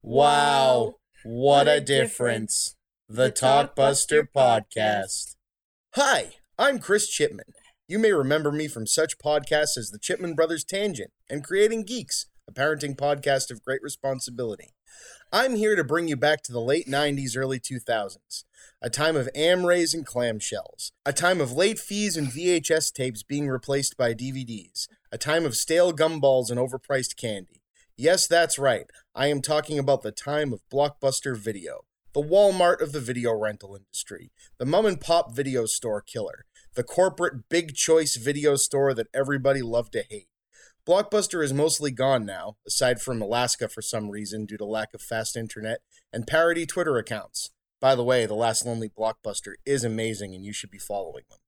[0.00, 0.94] Wow,
[1.24, 2.76] what a difference.
[3.08, 5.34] The Talkbuster Podcast.
[5.94, 7.52] Hi, I'm Chris Chipman.
[7.88, 12.26] You may remember me from such podcasts as the Chipman Brothers Tangent and Creating Geeks,
[12.48, 14.68] a parenting podcast of great responsibility.
[15.32, 18.44] I'm here to bring you back to the late 90s, early 2000s,
[18.80, 23.48] a time of Amarays and clamshells, a time of late fees and VHS tapes being
[23.48, 27.57] replaced by DVDs, a time of stale gumballs and overpriced candy.
[28.00, 28.86] Yes, that's right.
[29.12, 31.80] I am talking about the time of Blockbuster Video,
[32.14, 36.44] the Walmart of the video rental industry, the mom and pop video store killer,
[36.76, 40.28] the corporate big choice video store that everybody loved to hate.
[40.86, 45.02] Blockbuster is mostly gone now, aside from Alaska for some reason due to lack of
[45.02, 45.80] fast internet
[46.12, 47.50] and parody Twitter accounts.
[47.80, 51.40] By the way, the last lonely Blockbuster is amazing and you should be following them.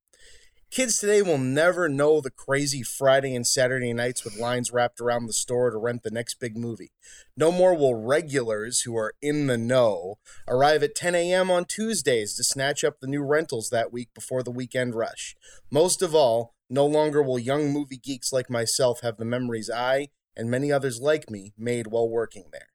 [0.71, 5.25] Kids today will never know the crazy Friday and Saturday nights with lines wrapped around
[5.25, 6.93] the store to rent the next big movie.
[7.35, 10.15] No more will regulars who are in the know
[10.47, 11.51] arrive at 10 a.m.
[11.51, 15.35] on Tuesdays to snatch up the new rentals that week before the weekend rush.
[15.69, 20.07] Most of all, no longer will young movie geeks like myself have the memories I,
[20.37, 22.69] and many others like me, made while working there.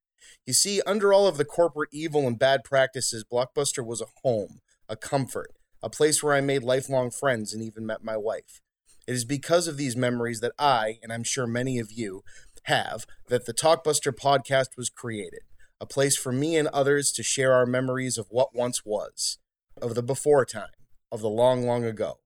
[0.45, 4.61] You see, under all of the corporate evil and bad practices, Blockbuster was a home,
[4.87, 8.61] a comfort, a place where I made lifelong friends and even met my wife.
[9.07, 12.23] It is because of these memories that I, and I'm sure many of you,
[12.65, 15.41] have that the Talkbuster podcast was created.
[15.81, 19.39] A place for me and others to share our memories of what once was,
[19.81, 20.71] of the before time,
[21.13, 22.19] of the long, long ago.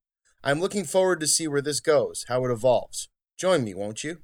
[0.42, 3.10] I'm looking forward to see where this goes, how it evolves.
[3.36, 4.18] Join me, won't you?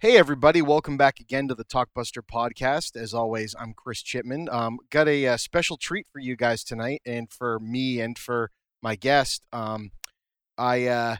[0.00, 0.62] Hey, everybody.
[0.62, 2.94] Welcome back again to the Talkbuster podcast.
[2.94, 4.48] As always, I'm Chris Chipman.
[4.48, 8.52] Um, got a, uh special treat for you guys tonight and for me and for
[8.80, 9.42] my guest.
[9.52, 9.90] Um,
[10.56, 11.16] I uh,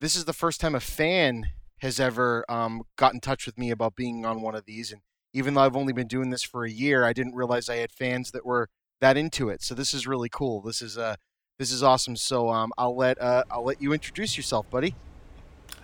[0.00, 3.70] This is the first time a fan has ever um, got in touch with me
[3.70, 4.90] about being on one of these.
[4.90, 5.02] And
[5.34, 7.92] even though I've only been doing this for a year, I didn't realize I had
[7.92, 8.70] fans that were
[9.02, 9.62] that into it.
[9.62, 10.62] So this is really cool.
[10.62, 11.16] This is uh,
[11.58, 12.16] this is awesome.
[12.16, 14.94] So um, I'll let uh, I'll let you introduce yourself, buddy.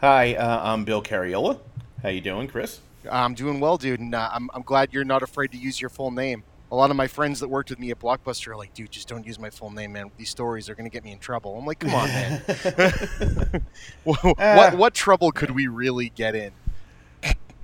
[0.01, 1.59] Hi, uh, I'm Bill Cariola.
[2.03, 2.81] How you doing, Chris?
[3.11, 5.91] I'm doing well, dude, and uh, I'm, I'm glad you're not afraid to use your
[5.91, 6.43] full name.
[6.73, 9.09] A lot of my friends that worked with me at Blockbuster are like, dude, just
[9.09, 10.11] don't use my full name, man.
[10.17, 11.59] These stories are going to get me in trouble.
[11.59, 12.43] I'm like, come on, man.
[14.05, 16.53] what, what, what trouble could we really get in?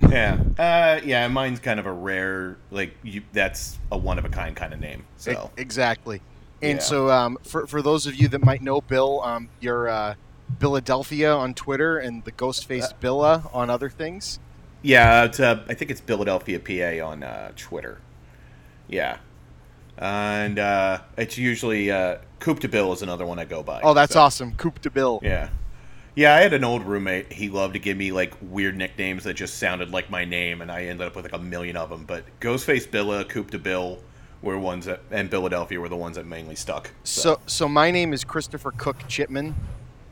[0.09, 1.27] yeah, uh, yeah.
[1.29, 4.79] Mine's kind of a rare, like you, that's a one of a kind kind of
[4.79, 5.05] name.
[5.17, 6.21] So E- exactly.
[6.61, 6.83] And Yeah.
[6.83, 10.15] so, um, for, for those of you that might know Bill, um, you're uh,
[10.59, 14.39] Billadelphia on Twitter and the Ghost Faced Billa on other things.
[14.81, 16.63] yeah, it's, uh, I think it's Billadelphia,
[16.99, 17.99] PA on uh, Twitter.
[18.87, 19.17] Yeah,
[19.97, 23.81] and uh, it's usually uh, Coop to Bill is another one I go by.
[23.81, 24.55] Oh, that's so, awesome.
[24.55, 25.19] Coop to Bill.
[25.23, 25.49] Yeah.
[26.15, 27.31] Yeah, I had an old roommate.
[27.31, 30.71] He loved to give me like weird nicknames that just sounded like my name, and
[30.71, 32.05] I ended up with like a million of them.
[32.05, 33.99] But Ghostface Billa, Coop to Bill
[34.41, 36.91] were ones that, and Billadelphia were the ones that mainly stuck.
[37.03, 39.53] So, so my name is Christopher Cook Chipman.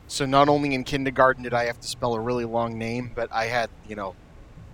[0.08, 3.28] So not only in kindergarten did I have to spell a really long name, but
[3.32, 4.14] I had you know,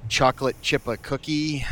[0.08, 1.64] chocolate chip a cookie,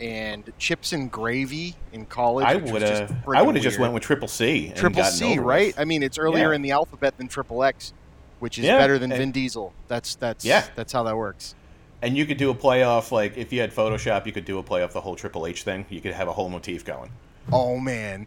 [0.00, 2.44] and chips and gravy in college.
[2.46, 3.08] I would have.
[3.08, 4.72] just I would have just went with Triple C.
[4.74, 5.68] triple C, right?
[5.68, 5.78] with.
[5.80, 6.56] I mean, it's earlier Yeah.
[6.56, 7.92] in the alphabet than triple X,
[8.40, 9.72] which is Yeah, better than and- Vin Diesel.
[9.88, 10.64] That's that's Yeah.
[10.74, 11.54] that's how that works.
[12.02, 14.62] And you could do a playoff like if you had Photoshop, you could do a
[14.62, 15.86] play off the whole Triple H thing.
[15.88, 17.10] You could have a whole motif going.
[17.52, 18.26] Oh man,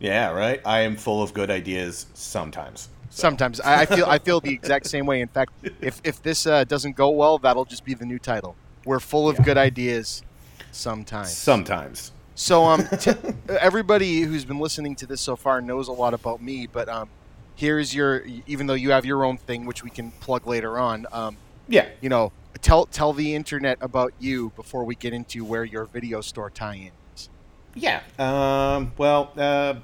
[0.00, 0.60] Yeah, right.
[0.64, 2.88] I am full of good ideas sometimes.
[3.18, 5.20] So, sometimes I, I feel I feel the exact same way.
[5.20, 8.54] In fact, if if this uh, doesn't go well, that'll just be the new title.
[8.84, 9.44] We're full of Yeah.
[9.44, 10.22] good ideas.
[10.70, 11.36] Sometimes.
[11.36, 12.12] Sometimes.
[12.36, 13.10] So, um, t-
[13.48, 17.08] everybody who's been listening to this so far knows a lot about me, but um,
[17.56, 18.22] here's your.
[18.46, 21.36] Even though you have your own thing, which we can plug later on, um,
[21.66, 21.88] Yeah.
[22.00, 22.30] you know,
[22.62, 26.92] tell tell the internet about you before we get into where your video store tie-in
[27.16, 27.28] is.
[27.74, 28.00] Yeah.
[28.18, 29.74] Um, well, uh,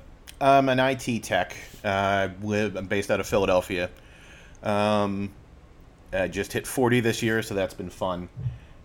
[0.44, 1.56] I'm an IT tech.
[1.82, 2.77] Uh, I live.
[2.77, 3.88] I'm based out of Philadelphia.
[4.62, 5.31] Um,
[6.12, 8.28] I just hit 40 this year, so that's been fun.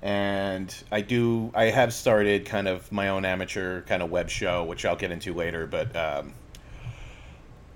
[0.02, 1.52] And I do.
[1.54, 5.12] I have started kind of my own amateur kind of web show, which I'll get
[5.12, 5.68] into later.
[5.68, 6.32] But um,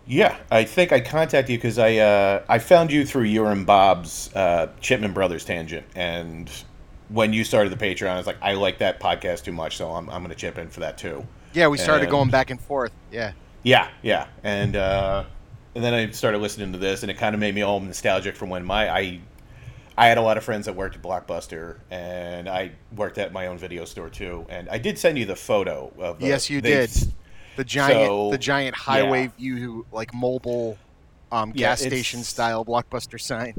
[0.07, 3.65] yeah, I think I contacted you because I uh, I found you through your and
[3.65, 6.49] Bob's uh, Chipman Brothers tangent, and
[7.09, 9.91] when you started the Patreon, I was like, I like that podcast too much, so
[9.91, 11.27] I'm I'm going to chip in for that too.
[11.53, 12.93] Yeah, we started And- going back and forth.
[13.11, 13.33] Yeah.
[13.63, 15.23] Yeah, yeah, and uh,
[15.75, 18.35] and then I started listening to this, and it kind of made me all nostalgic
[18.35, 19.19] from when my I
[19.97, 23.47] I had a lot of friends that worked at Blockbuster, and I worked at my
[23.47, 24.45] own video store too.
[24.49, 26.91] And I did send you the photo of the, Yes, you they- did.
[27.55, 29.55] The giant, So, the giant highway yeah.
[29.55, 30.75] view, like mobile,
[31.31, 33.53] um, gas it's- station style blockbuster sign.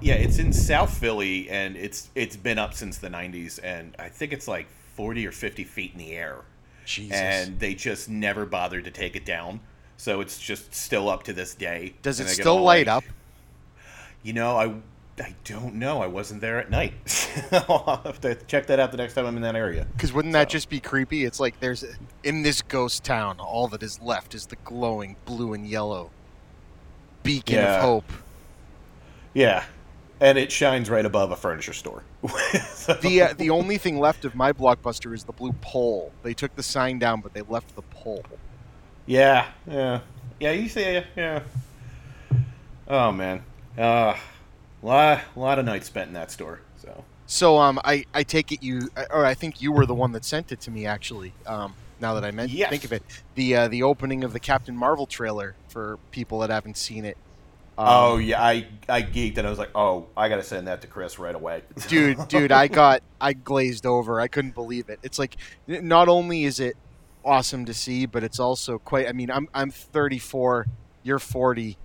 [0.00, 4.08] yeah, it's in South Philly, and it's it's been up since the '90s, and I
[4.10, 6.42] think it's like 40 or 50 feet in the air,
[6.86, 7.16] Jesus.
[7.16, 9.60] and they just never bothered to take it down.
[9.98, 11.94] So it's just still up to this day.
[12.02, 13.04] Does it And I get still light like- up?
[14.22, 14.74] You know, I
[15.18, 16.02] I don't know.
[16.02, 16.92] I wasn't there at night.
[17.52, 19.86] I'll have to check that out the next time I'm in that area.
[19.92, 21.24] Because wouldn't that just be creepy?
[21.24, 21.84] It's like there's
[22.22, 26.10] in this ghost town, all that is left is the glowing blue and yellow
[27.22, 27.76] beacon Yeah.
[27.76, 28.12] of hope.
[29.32, 29.64] Yeah,
[30.20, 32.02] and it shines right above a furniture store.
[32.74, 36.12] So- The uh, the only thing left of my blockbuster is the blue pole.
[36.22, 38.24] They took the sign down, but they left the pole.
[39.06, 40.00] Yeah, yeah,
[40.40, 40.52] yeah.
[40.52, 41.42] You see, yeah.
[42.88, 43.42] Oh man,
[43.76, 44.14] uh,
[44.82, 46.60] lot lot of nights spent in that store.
[46.80, 50.12] So So um, I, I take it you or I think you were the one
[50.12, 51.32] that sent it to me actually.
[51.46, 52.70] Um, now that I meant Yes.
[52.70, 53.02] think of it,
[53.34, 57.16] the uh, the opening of the Captain Marvel trailer for people that haven't seen it.
[57.78, 60.80] Um, oh yeah, I I geeked and I was like, oh, I gotta send that
[60.80, 61.62] to Chris right away.
[61.88, 64.20] dude, dude, I got I glazed over.
[64.20, 64.98] I couldn't believe it.
[65.02, 65.36] It's like
[65.66, 66.76] not only is it
[67.24, 69.08] awesome to see, but it's also quite.
[69.08, 70.66] I mean, I'm I'm 34,
[71.02, 71.76] you're 40.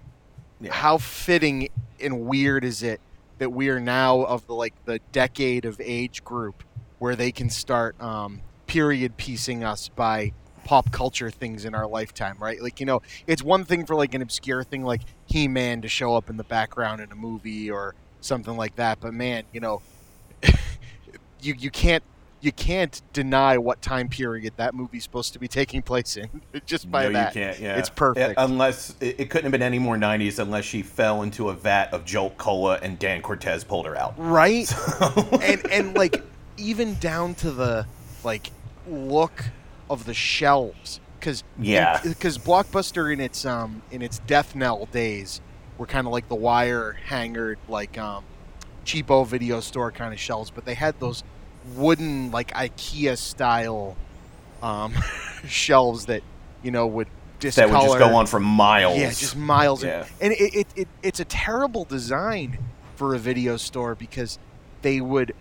[0.62, 0.72] Yeah.
[0.72, 3.02] How fitting and weird is it
[3.40, 6.64] that we are now of the like the decade of age group
[7.00, 10.32] where they can start um, period piecing us by
[10.72, 12.62] pop culture things in our lifetime, right?
[12.62, 16.16] Like you know, it's one thing for like an obscure thing like He-Man to show
[16.16, 19.82] up in the background in a movie or something like that, but man, you know,
[21.42, 22.02] you you can't
[22.40, 26.30] you can't deny what time period that movie's supposed to be taking place in
[26.66, 27.36] just by no, that.
[27.36, 27.60] you can't.
[27.60, 28.36] Yeah, It's perfect.
[28.38, 31.90] Unless it, it couldn't have been any more '90s unless she fell into a vat
[31.92, 34.14] of Jolt Cola and Dan Cortese pulled her out.
[34.16, 34.74] right?
[35.42, 36.24] and and like
[36.56, 37.86] even down to the
[38.24, 38.52] like
[38.88, 39.44] look
[39.92, 42.00] of the shelves because Yeah.
[42.04, 45.42] because blockbuster in its um in its death knell days
[45.78, 48.24] were kind of like the wire hangered like um
[48.86, 51.24] cheapo video store kind of shelves but they had those
[51.76, 53.96] wooden like ikea style
[54.64, 54.94] um
[55.48, 56.24] shelves that
[56.64, 57.08] you know would
[57.40, 58.98] discolor that would just go on for miles.
[58.98, 59.84] yeah, just miles.
[59.84, 60.06] Yeah.
[60.22, 62.60] And it, it, it, it's a terrible design
[62.96, 64.38] for a video store because
[64.84, 65.34] they would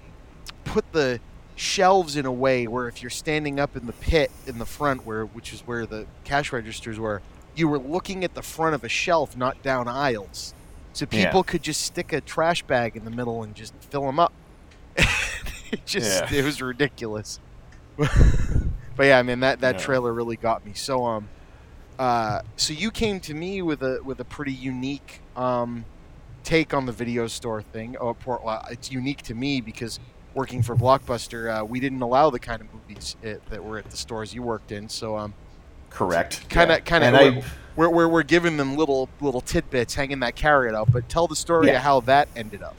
[0.64, 1.20] put the
[1.60, 5.04] shelves in a way where if you're standing up in the pit in the front
[5.04, 7.22] where which is where the cash registers were,
[7.54, 10.54] you were looking at the front of a shelf, not down aisles.
[10.92, 11.36] So Yeah.
[11.36, 14.32] people could just stick a trash bag in the middle and just fill them up.
[15.72, 16.30] it just Yeah.
[16.32, 17.40] it was ridiculous.
[17.96, 19.78] but yeah, I mean that that Yeah.
[19.78, 20.74] trailer really got me.
[20.74, 21.30] So um
[21.98, 25.86] uh, so you came to me with a with a pretty unique um,
[26.44, 27.96] take on the video store thing.
[28.00, 28.14] Oh,
[28.70, 29.98] it's unique to me because
[30.34, 33.90] working for Blockbuster, uh, we didn't allow the kind of movies uh that were at
[33.90, 34.88] the stores you worked in.
[34.88, 35.34] So um,
[35.90, 36.48] Correct.
[36.48, 40.20] kind of kind And of I- we're, we're we're giving them little little tidbits, hanging
[40.20, 40.92] that carrot out.
[40.92, 41.74] But tell the story Yeah.
[41.76, 42.76] of how that ended up.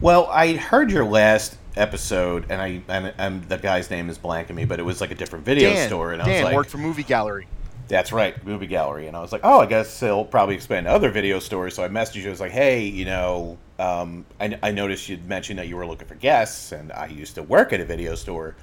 [0.00, 4.54] Well, I heard your last episode, and I and, and the guy's name is blanking
[4.54, 6.56] me, but it was like a different video Dan, store, and I Dan was like,
[6.56, 7.46] worked for Movie Gallery.
[7.88, 10.92] "That's right, movie gallery." And I was like, "Oh, I guess he'll probably expand to
[10.92, 12.26] other video stores." So I messaged you.
[12.26, 15.86] I was like, "Hey, you know, um, I, I noticed you'd mentioned that you were
[15.86, 18.54] looking for guests, and I used to work at a video store.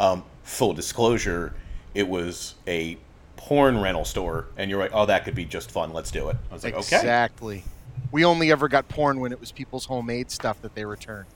[0.00, 1.54] Um, full disclosure,
[1.94, 2.98] it was a
[3.36, 5.92] porn rental store, and you're like, "Oh, that could be just fun.
[5.92, 7.64] Let's do it." I was like, "Okay." Exactly.
[8.10, 11.26] We only ever got porn when it was people's homemade stuff that they returned.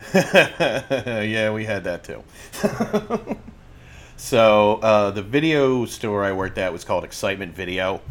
[0.14, 2.22] yeah, we had that too.
[4.18, 8.02] so uh, the video store I worked at was called Excitement Video.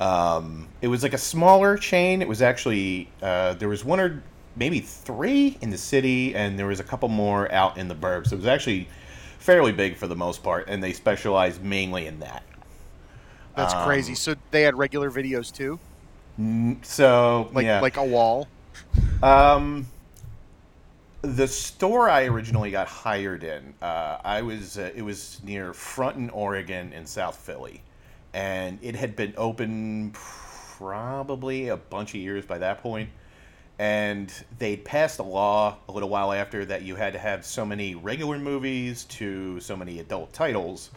[0.00, 2.22] Um, it was like a smaller chain.
[2.22, 4.24] It was actually uh, there was one or
[4.56, 8.32] maybe three in the city, and there was a couple more out in the burbs.
[8.32, 8.88] It was actually
[9.38, 12.44] fairly big for the most part, and they specialized mainly in that.
[13.56, 14.14] That's Um, crazy.
[14.16, 15.80] So they had regular videos too,
[16.82, 17.80] So like yeah.
[17.80, 18.48] like a wall.
[19.22, 19.86] Um,
[21.22, 26.16] the store I originally got hired in, uh, I was uh, it was near Front
[26.16, 27.82] and, Oregon, in South Philly,
[28.32, 33.10] and it had been open probably a bunch of years by that point.
[33.78, 37.64] And they'd passed a law a little while after that you had to have so
[37.64, 40.90] many regular movies to so many adult titles.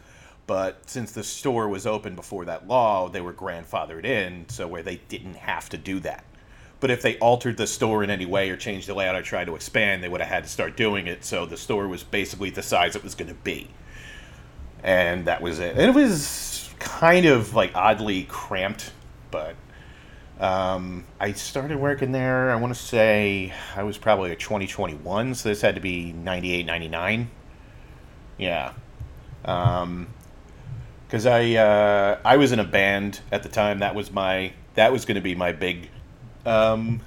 [0.47, 4.83] But since the store was open before that law, they were grandfathered in, so where
[4.83, 6.25] they didn't have to do that.
[6.83, 9.45] But if they altered the store in any way or changed the layout or tried
[9.45, 11.23] to expand, they would have had to start doing it.
[11.23, 13.69] So the store was basically the size it was going to be.
[14.83, 15.77] And that was it.
[15.77, 18.91] And it was kind of like oddly cramped,
[19.31, 19.55] but
[20.41, 25.47] um, I started working there, I want to say I was probably like 2021, so
[25.47, 27.31] this had to be 98, 99.
[28.37, 28.73] Yeah.
[29.45, 30.09] Um,
[31.07, 33.79] because I uh, I was in a band at the time.
[33.79, 35.89] That was my that was going to be my big
[36.45, 37.01] um,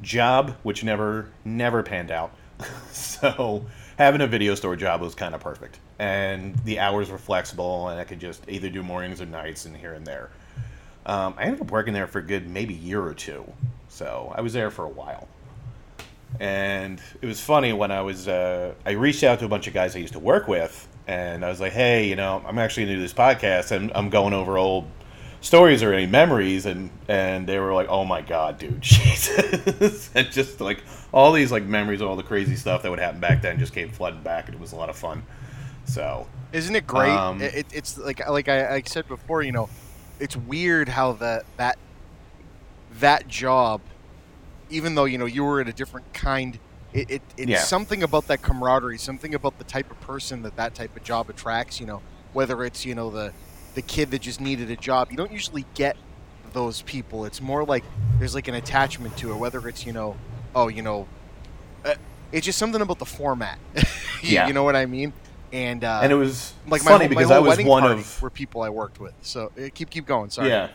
[0.00, 2.32] job, which never never panned out.
[2.90, 3.64] so
[3.98, 8.00] having a video store job was kind of perfect, and the hours were flexible, and
[8.00, 10.30] I could just either do mornings or nights and here and there.
[11.04, 13.50] Um, I ended up working there for a good maybe year or two,
[13.88, 15.28] so I was there for a while.
[16.40, 19.74] And it was funny when I was uh, I reached out to a bunch of
[19.74, 22.86] guys I used to work with, and I was like, "Hey, you know, I'm actually
[22.86, 24.86] to do this podcast, and I'm going over old
[25.42, 30.08] stories or any memories and and they were like oh my god dude jesus.
[30.14, 30.82] And just like
[31.12, 33.74] all these like memories of all the crazy stuff that would happen back then just
[33.74, 35.24] came flooding back and it was a lot of fun.
[35.84, 37.16] So isn't it great?
[37.16, 39.68] Um, it, it's like like I, I said before you know
[40.20, 41.76] it's weird how that that
[43.00, 43.80] that job
[44.70, 46.58] even though you know you were in a different kind
[46.92, 47.58] it, it it's Yeah.
[47.58, 51.30] something about that camaraderie something about the type of person that that type of job
[51.30, 53.32] attracts you know whether it's you know the
[53.74, 55.96] the kid that just needed a job you don't usually get
[56.52, 57.84] those people it's more like
[58.18, 60.16] there's like an attachment to it whether it's you know
[60.54, 61.06] oh you know
[61.84, 61.94] uh,
[62.30, 63.82] it's just something about the format you,
[64.22, 64.46] Yeah.
[64.46, 65.12] you know what i mean
[65.52, 68.22] and uh, and it was like my funny whole, because my I was one of
[68.22, 69.12] were people I worked with.
[69.20, 70.30] So uh, keep keep going.
[70.30, 70.48] Sorry.
[70.48, 70.70] yeah.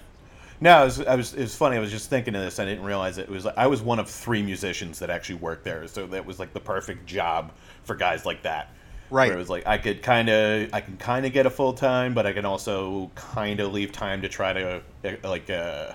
[0.59, 1.33] No, I was, I was.
[1.33, 1.77] It was funny.
[1.77, 2.59] I was just thinking of this.
[2.59, 3.45] I didn't realize it, it was.
[3.45, 6.53] Like, I was one of three musicians that actually worked there, so that was like
[6.53, 8.69] the perfect job for guys like that.
[9.09, 9.27] Right.
[9.29, 11.73] Where it was like I could kind of, I can kind of get a full
[11.73, 15.93] time, but I can also kind of leave time to try to uh, like uh,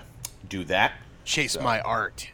[0.49, 0.93] do that.
[1.25, 2.29] Chase So- my art.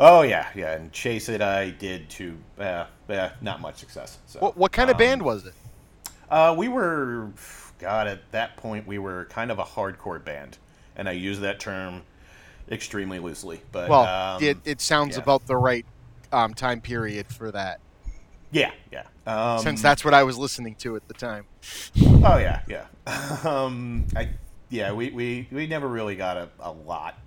[0.00, 1.40] Oh yeah, yeah, and chase it.
[1.42, 2.36] I did too.
[2.58, 4.18] Uh, uh, not much success.
[4.26, 5.54] So, What what kind of um, band was it?
[6.30, 7.30] Uh, we were,
[7.80, 10.58] God, at that point we were kind of a hardcore band,
[10.94, 12.02] and I use that term
[12.70, 13.60] extremely loosely.
[13.72, 15.22] But Well, um, it, it sounds yeah.
[15.22, 15.86] about the right
[16.32, 17.80] um, time period for that,
[18.50, 19.04] yeah, yeah.
[19.26, 21.44] Um, since that's what I was listening to at the time.
[22.24, 22.86] Oh yeah, yeah.
[23.44, 24.30] um, I
[24.70, 27.18] yeah, we, we, we never really got a, a lot,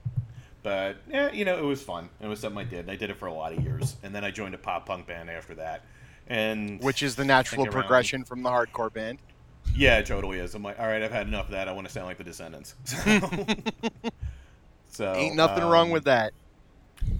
[0.62, 2.10] but yeah, you know, it was fun.
[2.22, 2.90] It was something I did.
[2.90, 5.08] I did it for a lot of years, and then I joined a pop punk
[5.08, 5.84] band after that.
[6.28, 9.18] And Which is the natural Think around- progression from the hardcore band.
[9.76, 10.54] yeah, it totally is.
[10.56, 11.68] I'm like, all right, I've had enough of that.
[11.68, 12.76] I want to sound like the Descendents.
[12.86, 13.46] So,
[14.90, 16.34] so Ain't nothing wrong um, with that.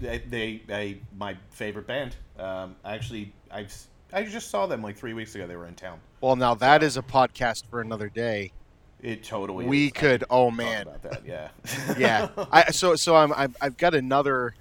[0.00, 2.16] they, they, they my favorite band.
[2.38, 3.66] Um, actually, I
[4.12, 5.46] I just saw them like three weeks ago.
[5.46, 6.00] They were in town.
[6.20, 8.52] Well, now that is a podcast for another day.
[9.00, 9.66] It totally.
[9.66, 9.92] We is.
[9.92, 10.82] Could- oh, man.
[10.82, 11.26] about that.
[11.26, 11.48] Yeah.
[11.98, 12.28] Yeah.
[12.52, 14.54] I so so I'm I've, I've got another.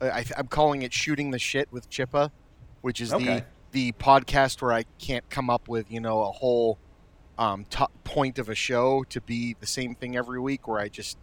[0.00, 2.30] I, I'm calling it shooting the shit with Chippa,
[2.80, 6.78] which is the the podcast where I can't come up with you know a whole
[7.38, 10.88] um, top point of a show to be the same thing every week, where I
[10.88, 11.18] just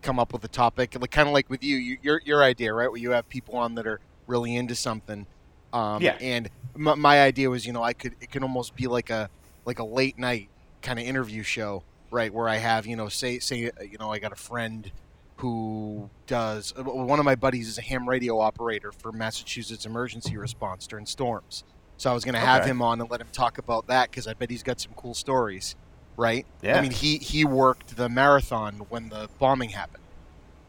[0.00, 2.72] come up with a topic, like kind of like with you, you your your idea,
[2.72, 2.88] right?
[2.88, 5.26] Where you have people on that are really into something.
[5.74, 6.16] Um, Yeah.
[6.20, 9.28] And my, my idea was, you know, I could it could almost be like a
[9.66, 10.50] like a late night
[10.82, 12.32] kind of interview show, right?
[12.32, 14.92] Where I have, you know, say say uh, you know, I got a friend
[15.40, 20.36] who does uh, one of my buddies is a ham radio operator for Massachusetts emergency
[20.36, 21.64] response during storms.
[21.98, 22.70] So I was going to have Okay.
[22.70, 25.14] him on and let him talk about that because I bet he's got some cool
[25.14, 25.74] stories,
[26.16, 26.46] right?
[26.62, 26.76] Yeah.
[26.76, 30.02] I mean, he he worked the marathon when the bombing happened.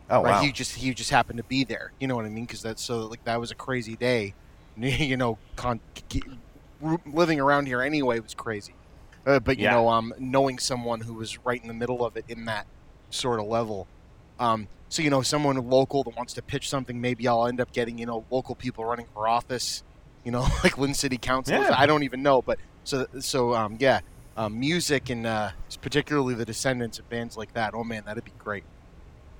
[0.10, 0.32] oh right?
[0.32, 0.42] wow.
[0.42, 1.94] He just he just happened to be there.
[2.00, 2.46] You know what I mean?
[2.46, 4.36] Because that's so like that was a crazy day.
[4.77, 5.79] You know, con-
[7.05, 8.74] living around here anyway was crazy.
[9.25, 9.72] Uh, but you Yeah.
[9.72, 12.67] know, um, knowing someone who was right in the middle of it in that
[13.10, 13.88] sort of level.
[14.39, 17.72] Um, so you know, someone local that wants to pitch something, maybe I'll end up
[17.72, 19.84] getting you know local people running for office.
[20.24, 21.55] You know, like Lynn City Council.
[21.60, 21.74] Yeah.
[21.77, 24.01] I don't even know, but so so um, yeah,
[24.38, 25.51] um, music and uh,
[25.82, 27.74] particularly the Descendents of bands like that.
[27.74, 28.63] Oh man, that'd be great.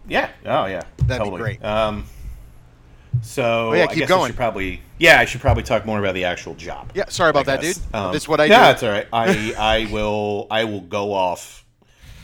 [0.08, 0.30] Yeah.
[0.46, 0.82] Oh yeah.
[1.06, 1.64] That'd be great.
[1.64, 2.06] Um.
[3.22, 4.28] So Oh, yeah, I keep guess I going.
[4.30, 6.92] should probably yeah I should probably talk more about the actual job.
[6.96, 7.78] Yeah, sorry about I that, guess.
[7.78, 7.96] dude.
[7.96, 8.54] Um, That's what I do.
[8.54, 8.74] yeah, do.
[8.74, 9.08] it's all right.
[9.12, 9.54] I
[9.88, 11.66] I will I will go off.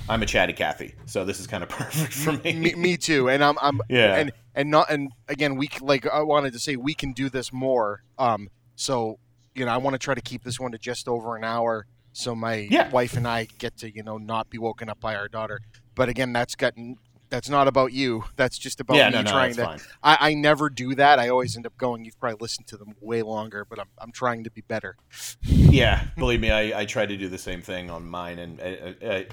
[0.09, 2.53] I'm a chatty Cathy, so this is kind of perfect for me.
[2.53, 4.15] me, me too and i'm i'm Yeah.
[4.17, 7.53] and and not and again we like i wanted to say we can do this
[7.53, 9.19] more um so
[9.55, 11.85] you know i want to try to keep this one to just over an hour
[12.11, 12.89] so my Yeah.
[12.89, 15.61] wife and i get to you know not be woken up by our daughter
[15.95, 16.97] but again that's gotten
[17.31, 19.79] that's not about you that's just about yeah, me no, no, trying to fine.
[20.03, 22.93] I, I never do that i always end up going you've probably listened to them
[23.01, 24.97] way longer but i'm, I'm trying to be better
[25.43, 29.05] Yeah, believe me, I, I try to do the same thing on mine, and uh,
[29.05, 29.23] uh,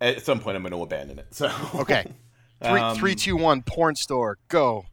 [0.00, 1.26] at some point I'm going to abandon it.
[1.32, 2.06] So okay
[2.64, 4.86] three Um, three two one porn store go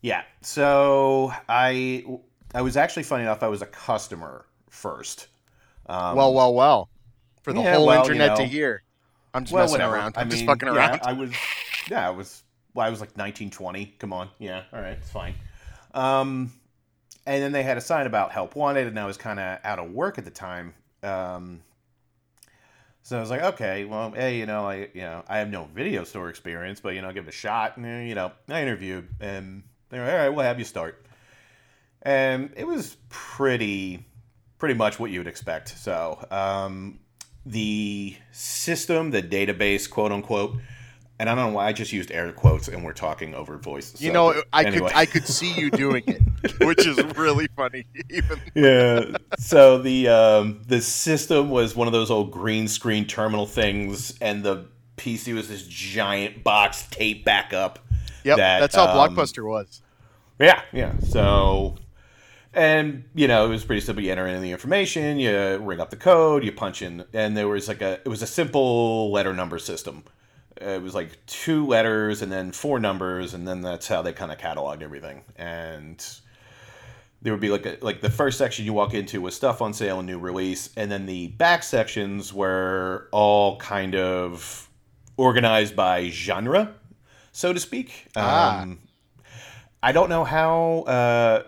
[0.00, 0.22] Yeah.
[0.40, 2.04] So I
[2.54, 3.42] I was actually funny enough.
[3.42, 5.28] I was a customer first.
[5.86, 6.88] Um, well well well
[7.42, 8.82] for the yeah, whole well, you internet to hear
[9.34, 9.94] i'm just well, messing whatever.
[9.94, 11.30] around I i'm just mean, fucking yeah, around I was.
[11.88, 12.42] Yeah, I was.
[12.74, 13.86] Well, I was like 19, 20.
[13.98, 14.28] Come on.
[14.38, 14.64] Yeah.
[14.72, 14.98] All right.
[14.98, 15.34] It's fine.
[15.94, 16.52] Um,
[17.26, 19.78] and then they had a sign about help wanted, and I was kind of out
[19.78, 20.74] of work at the time.
[21.02, 21.62] Um,
[23.02, 25.68] so I was like, okay, well, hey, you know, I, you know, I have no
[25.74, 27.76] video store experience, but you know, give it a shot.
[27.76, 30.28] And, you know, I interviewed, and They're all right.
[30.28, 31.06] We'll have you start.
[32.02, 34.04] And it was pretty,
[34.58, 35.68] pretty much what you would expect.
[35.78, 36.98] So um,
[37.44, 40.56] the system, the database, quote unquote.
[41.18, 43.98] And I don't know why I just used air quotes and we're talking over voice.
[44.00, 44.88] You so, know, I anyway.
[44.88, 47.86] could I could see you doing it, which is really funny.
[48.10, 49.16] Even yeah.
[49.38, 54.44] So the um, the system was one of those old green screen terminal things, and
[54.44, 54.66] the
[54.98, 57.78] PC was this giant box taped back up.
[58.24, 59.80] yep, that, that's how um, Blockbuster was.
[60.38, 60.98] Yeah, yeah.
[61.00, 61.76] So,
[62.52, 64.04] and you know, it was pretty simple.
[64.04, 67.48] You enter in the information, you ring up the code, you punch in, and there
[67.48, 70.04] was like a it was a simple letter number system.
[70.60, 74.32] It was like two letters and then four numbers, and then that's how they kind
[74.32, 75.22] of cataloged everything.
[75.36, 76.04] And
[77.22, 79.72] there would be like a, like the first section you walk into was stuff on
[79.72, 84.68] sale and new release, and then the back sections were all kind of
[85.16, 86.74] organized by genre,
[87.32, 88.08] so to speak.
[88.16, 88.62] Ah.
[88.62, 88.78] Um,
[89.82, 90.84] I don't know how.
[90.86, 91.42] Uh,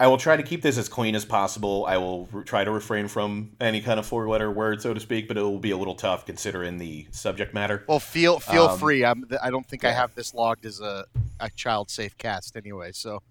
[0.00, 1.84] I will try to keep this as clean as possible.
[1.86, 5.28] I will re- try to refrain from any kind of four-letter word, so to speak,
[5.28, 7.84] but it will be a little tough considering the subject matter.
[7.86, 9.04] Well, feel feel Um, free.
[9.04, 11.04] I'm, I don't think I have this logged as a,
[11.38, 12.90] a child safe cast anyway.
[12.92, 13.22] So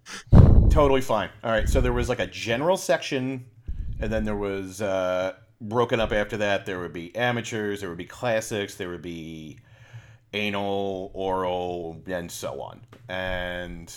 [0.70, 1.28] Totally fine.
[1.44, 3.44] All right, so there was like a general section,
[4.00, 6.64] and then there was uh, broken up after that.
[6.64, 9.58] There would be amateurs, there would be classics, there would be
[10.32, 12.80] anal, oral, and so on.
[13.10, 13.94] And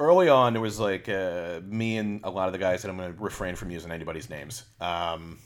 [0.00, 2.96] early on, it was like uh, me and a lot of the guys, that I'm
[2.96, 5.38] going to refrain from using anybody's names um,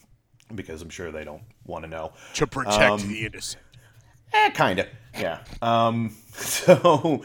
[0.54, 2.12] because I'm sure they don't want to know.
[2.34, 3.62] to protect Um, the innocent.
[4.32, 4.86] Eh, kind of.
[5.18, 5.40] Yeah.
[5.60, 7.22] Um, so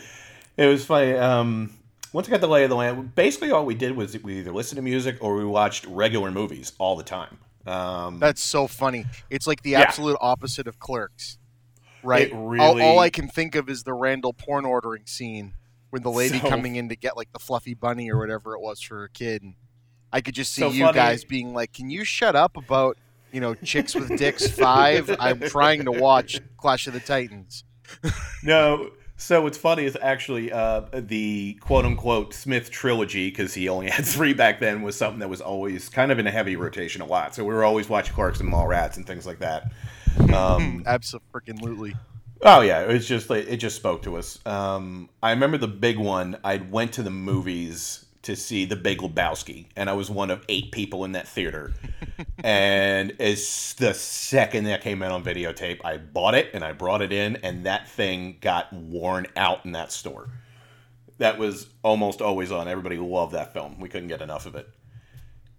[0.58, 1.13] it was funny.
[1.13, 1.72] Um,
[2.13, 4.51] once I got the lay of the land, basically all we did was we either
[4.51, 7.38] listened to music or we watched regular movies all the time.
[7.67, 9.05] Um, That's so funny.
[9.29, 9.82] It's like the Yeah.
[9.82, 11.38] absolute opposite of Clerks,
[12.03, 12.27] right?
[12.27, 15.53] It all, really- all I can think of is the Randall porn ordering scene
[15.96, 18.60] when the lady So- coming in to get like the fluffy bunny or whatever it
[18.60, 19.42] was for her kid.
[19.42, 19.56] And
[20.12, 20.96] I could just see So you funny.
[20.96, 22.98] guys being like, "Can you shut up about
[23.32, 25.10] you know chicks with dicks five?
[25.20, 27.64] I'm trying to watch Clash of the Titans."
[28.44, 28.92] no.
[29.18, 34.03] So what's funny is actually uh, the quote unquote Smith trilogy, because he only had
[34.03, 37.05] three back then, was something that was always kind of in a heavy rotation a
[37.05, 37.34] lot.
[37.34, 39.72] So we were always watching Clerks and Mallrats and things like that.
[40.34, 41.94] Um, Absolutely.
[42.41, 44.39] Oh yeah, it was just like it just spoke to us.
[44.45, 46.37] Um, I remember the big one.
[46.43, 50.43] I went to the movies to see The Big Lebowski, and I was one of
[50.50, 51.74] eight people in that theater.
[52.43, 57.03] and as the second that came out on videotape, I bought it and I brought
[57.03, 60.29] it in, and that thing got worn out in that store.
[61.19, 62.67] That was almost always on.
[62.67, 63.79] Everybody loved that film.
[63.79, 64.67] We couldn't get enough of it.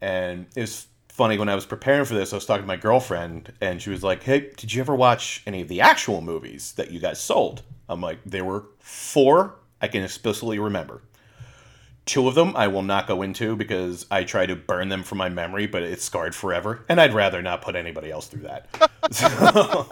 [0.01, 2.77] And it was funny when I was preparing for this, I was talking to my
[2.77, 6.73] girlfriend, and she was like, Hey, did you ever watch any of the actual movies
[6.73, 7.63] that you guys sold?
[7.89, 11.03] I'm like, There were four I can explicitly remember.
[12.05, 15.19] Two of them I will not go into because I try to burn them from
[15.19, 18.69] my memory, but it's scarred forever, and I'd rather not put anybody else through that.
[19.11, 19.89] So,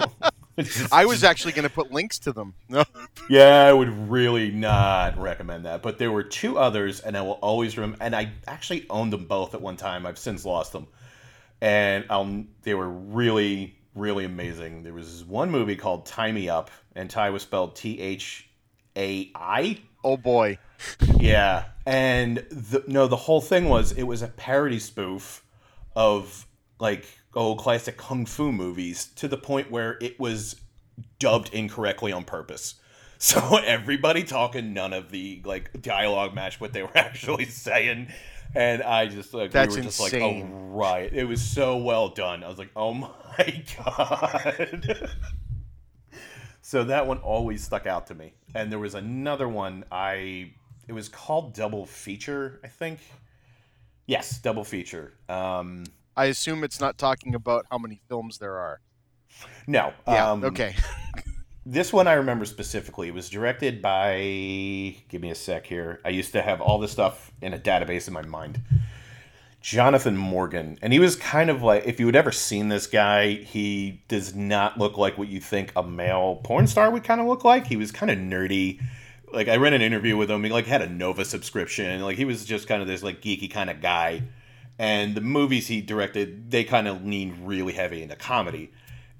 [0.93, 2.55] I was actually going to put links to them.
[2.69, 2.85] No.
[3.29, 5.83] yeah, I would really not recommend that.
[5.83, 7.99] But there were two others, and I will always remember.
[8.01, 10.07] And I actually owned them both at one time.
[10.07, 10.87] I've since lost them,
[11.65, 14.83] and I'll, they were really, really amazing.
[14.83, 18.47] There was one movie called "Tie Me Up," and "tie" was spelled T H
[18.97, 19.81] A I.
[20.05, 20.59] Oh boy.
[21.17, 25.43] Yeah, and the, no, the whole thing was it was a parody spoof
[25.97, 26.47] of
[26.79, 30.57] like old classic kung fu movies to the point where it was
[31.19, 32.75] dubbed incorrectly on purpose.
[33.17, 38.09] So everybody talking none of the like dialogue matched what they were actually saying,
[38.55, 40.41] and I just like That's we were just insane.
[40.41, 42.45] like, oh right, it was so well done.
[42.45, 45.11] I was like, oh my god.
[46.63, 48.35] so that one always stuck out to me.
[48.55, 50.53] And there was another one I
[50.87, 53.01] it was called Double Feature, I think.
[54.07, 55.15] Yes, Double Feature.
[55.29, 55.85] Um
[56.17, 58.81] I assume it's not talking about how many films there are.
[59.67, 59.93] no.
[60.07, 60.31] Yeah.
[60.31, 60.77] um, okay.
[61.67, 63.09] This one I remember specifically.
[63.09, 66.01] It was directed by give me a sec here.
[66.05, 68.61] I used to have all this stuff in a database in my mind.
[69.63, 70.79] Jonathan Morgan.
[70.83, 74.35] And he was kind of like if you had ever seen this guy, he does
[74.35, 77.67] not look like what you think a male porn star would kind of look like.
[77.67, 78.79] He was kind of nerdy.
[79.33, 82.03] Like I read an interview with him, he like had a Nova subscription.
[82.03, 84.25] Like he was just kind of this like geeky kind of guy.
[84.79, 88.71] And the movies he directed, they kind of leaned really heavy into comedy.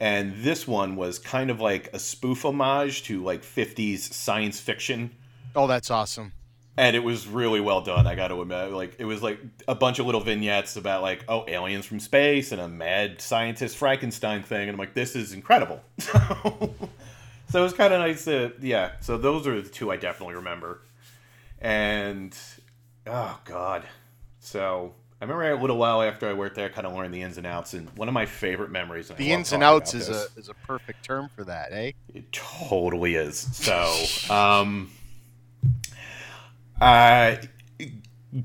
[0.05, 5.11] And this one was kind of like a spoof homage to like 50s science fiction
[5.57, 6.33] Oh, that's awesome.
[6.77, 8.07] and it was really well done.
[8.07, 11.25] I got to admit, like it was like a bunch of little vignettes about like
[11.29, 15.33] oh aliens from space and a mad scientist Frankenstein thing, and I'm like this is
[15.33, 15.81] incredible.
[15.99, 16.75] so
[17.55, 18.93] it was kind of nice to yeah.
[19.01, 20.83] So those are the two I definitely remember,
[21.61, 22.37] and
[23.07, 23.85] oh god,
[24.41, 27.23] so I remember a little while after I worked there, I kind of learned the
[27.23, 29.09] ins and outs, and one of my favorite memories.
[29.09, 30.29] The ins and outs is this.
[30.37, 31.93] a is a perfect term for that, eh?
[32.13, 33.39] It totally is.
[33.57, 34.91] So, um,
[36.79, 37.37] uh,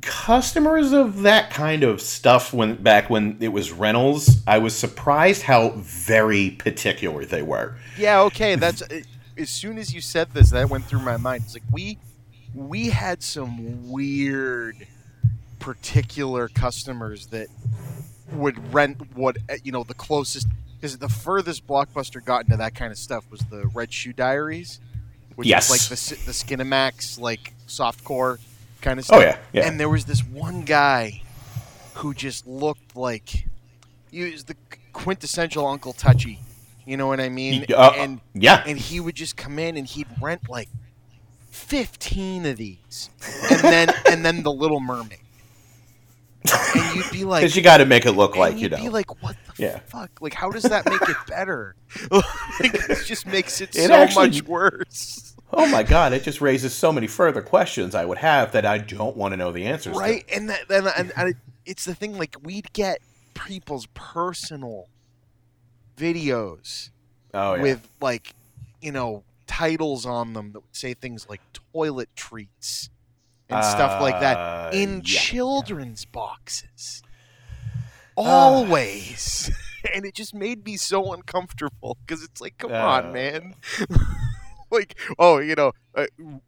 [0.02, 5.42] customers of that kind of stuff when back when it was rentals, I was surprised
[5.42, 7.76] how very particular they were.
[7.98, 8.56] Yeah, okay.
[8.56, 9.02] That's uh,
[9.38, 11.44] as soon as you said this, that went through my mind.
[11.44, 11.98] It's like we
[12.54, 14.88] we had some weird,
[15.60, 17.48] particular customers that
[18.32, 22.74] would rent what uh, you know the closest because the furthest blockbuster got into that
[22.76, 24.80] kind of stuff was the Red Shoe Diaries,
[25.36, 25.66] which Yes.
[25.70, 28.40] is like the the Skinamax like softcore
[28.82, 29.18] kind of stuff.
[29.18, 29.68] Oh yeah, yeah.
[29.68, 31.22] And there was this one guy
[31.96, 33.46] who just looked like
[34.12, 34.56] he was the
[34.94, 36.40] quintessential Uncle Touchy.
[36.86, 37.66] You know what I mean?
[37.76, 38.64] Uh, and yeah.
[38.66, 40.70] and he would just come in and he'd rent like
[41.52, 43.10] fifteen of these,
[43.52, 45.20] and then and then the Little Mermaid,
[46.76, 48.72] and you'd be like, Because you got to make it look and like you you'd
[48.72, 48.78] know.
[48.78, 49.80] be like, what the Yeah.
[49.80, 50.10] fuck?
[50.22, 51.76] Like, how does that make it better?
[52.12, 52.22] like,
[52.90, 55.36] it just makes it, It so actually- much worse.
[55.52, 58.78] oh my god, it just raises so many further questions I would have that I
[58.78, 59.94] don't want to know the answers.
[59.94, 60.00] to.
[60.00, 63.00] right and that then and, and it's the thing like we'd get
[63.34, 64.88] people's personal
[65.98, 66.90] videos
[67.34, 67.62] Oh yeah.
[67.62, 68.34] with like
[68.82, 71.42] you know titles on them that would say things like
[71.74, 72.90] toilet treats
[73.50, 75.02] and stuff like that Uh, in yeah.
[75.04, 77.02] children's boxes
[78.16, 79.50] always
[79.96, 82.76] and it just made me so uncomfortable because it's like come Uh.
[82.76, 83.56] on man
[84.72, 86.06] like oh you know uh,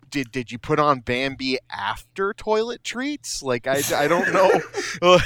[0.09, 4.51] did did you put on bambi after toilet treats like i, I don't know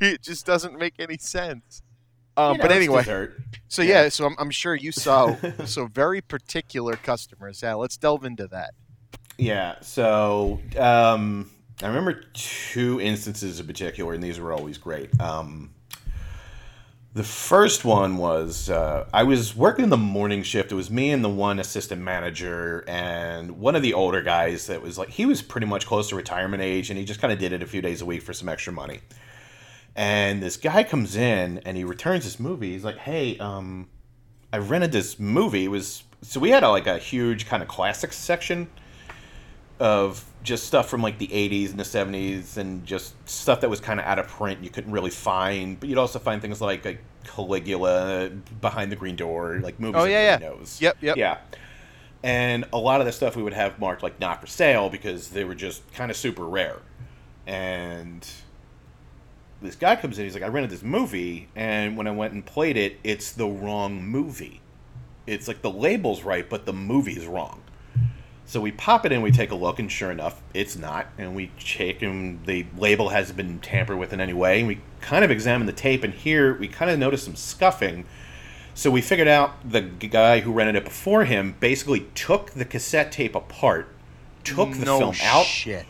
[0.00, 1.82] it just doesn't make any sense
[2.38, 3.02] um, You know, but anyway
[3.68, 4.02] so Yeah.
[4.02, 7.60] yeah, so I'm, I'm sure you saw so very particular customers.
[7.62, 8.74] Yeah, let's delve into that.
[9.38, 9.76] Yeah.
[9.80, 11.50] So um,
[11.82, 15.18] I remember two instances in particular, and these were always great.
[15.20, 15.70] Um,
[17.12, 20.70] the first one was uh, I was working the morning shift.
[20.70, 24.82] It was me and the one assistant manager, and one of the older guys that
[24.82, 27.38] was like he was pretty much close to retirement age, and he just kind of
[27.38, 29.00] did it a few days a week for some extra money.
[29.94, 32.72] And this guy comes in and he returns this movie.
[32.72, 33.88] He's like, "Hey, um,
[34.52, 35.64] I rented this movie.
[35.64, 38.68] It was so we had a, like a huge kind of classics section
[39.78, 43.80] of just stuff from like the 80s and the 70s and just stuff that was
[43.80, 46.84] kind of out of print you couldn't really find but you'd also find things like,
[46.84, 50.80] like caligula behind the green door like movies Oh, that yeah, nobody knows.
[50.80, 51.16] Yep, yep.
[51.16, 51.38] yeah.
[52.22, 55.30] And a lot of the stuff we would have marked like not for sale because
[55.30, 56.78] they were just kind of super rare.
[57.46, 58.26] And
[59.62, 62.44] this guy comes in he's like i rented this movie and when i went and
[62.44, 64.60] played it it's the wrong movie.
[65.26, 67.62] It's like the label's right but the movie's wrong
[68.48, 71.08] so we pop it in, we take a look, and sure enough, it's not.
[71.18, 74.60] And we check, and the label hasn't been tampered with in any way.
[74.60, 78.04] And we kind of examine the tape, and here we kind of notice some scuffing.
[78.72, 83.10] So we figured out the guy who rented it before him basically took the cassette
[83.10, 83.88] tape apart,
[84.44, 85.86] took the no film out, Shit.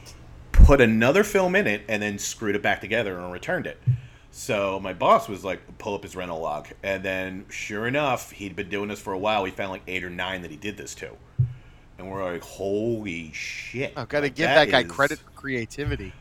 [0.52, 3.78] put another film in it, and then screwed it back together and returned it.
[4.30, 6.68] So my boss was like, pull up his rental log.
[6.82, 9.42] And then, sure enough, he'd been doing this for a while.
[9.42, 11.10] We found like eight or nine that he did this to.
[11.98, 13.92] And we're like, holy shit.
[13.96, 16.12] I've got to give that, guy is- credit for creativity.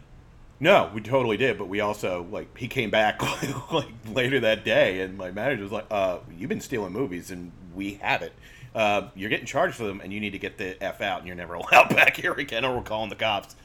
[0.58, 1.58] No, we totally did.
[1.58, 3.22] But we also, like, he came back
[3.74, 7.52] like later that day, and my manager was like, uh, you've been stealing movies, and
[7.76, 8.32] we have it.
[8.74, 11.28] Uh, you're getting charged for them, and you need to get the F out, and
[11.28, 13.56] you're never allowed back here again, or we're calling the cops.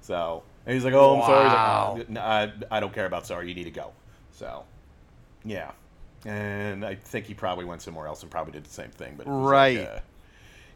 [0.00, 1.44] So, and he's like, oh, I'm sorry.
[1.44, 3.48] Like, "Uh, no, I, I don't care about sorry.
[3.48, 3.92] You need to go.
[4.32, 4.64] So,
[5.44, 5.70] yeah.
[6.24, 9.14] And I think he probably went somewhere else and probably did the same thing.
[9.16, 9.78] But was like, Right.
[9.78, 10.00] uh,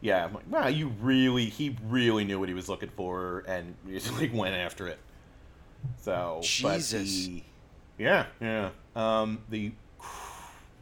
[0.05, 3.75] yeah, I'm like, wow, you really, he really knew what he was looking for, and
[3.89, 4.99] just like went after it.
[6.03, 7.27] So, Jesus.
[7.27, 7.43] the-
[7.99, 8.69] yeah, yeah.
[8.95, 9.73] Um, the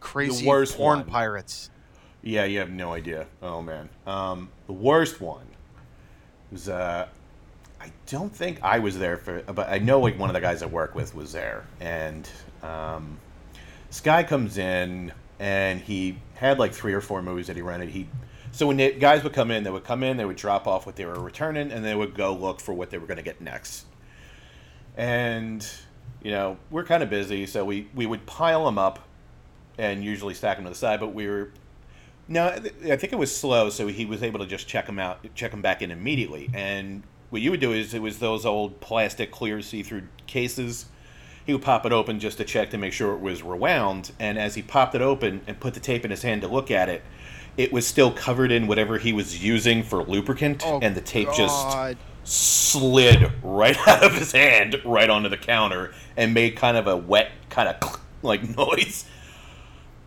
[0.00, 1.06] Crazy worst porn one.
[1.08, 1.70] pirates.
[2.22, 3.26] yeah, you have no idea.
[3.40, 5.46] Oh man, um, the worst one
[6.50, 7.06] was uh,
[7.80, 10.62] I don't think I was there for, but I know like one of the guys
[10.62, 12.28] I work with was there, and
[12.64, 13.18] um,
[13.86, 17.88] this guy comes in and he had like three or four movies that he rented.
[17.90, 18.08] He
[18.52, 20.86] so when the guys would come in, they would come in, they would drop off
[20.86, 23.22] what they were returning, and they would go look for what they were going to
[23.22, 23.86] get next.
[24.96, 25.66] And
[26.22, 29.00] you know we're kind of busy, so we we would pile them up
[29.78, 31.00] and usually stack them to the side.
[31.00, 31.50] But we were
[32.28, 35.26] no, I think it was slow, so he was able to just check them out,
[35.34, 36.50] check them back in immediately.
[36.54, 40.86] And what you would do is it was those old plastic clear see-through cases.
[41.44, 44.12] He would pop it open just to check to make sure it was rewound.
[44.20, 46.70] And as he popped it open and put the tape in his hand to look
[46.70, 47.02] at it,
[47.56, 51.28] it was still covered in whatever he was using for lubricant, Oh, and the tape
[51.28, 51.36] God.
[51.36, 56.86] just slid right out of his hand, right onto the counter, and made kind of
[56.86, 59.04] a wet, kind of like noise.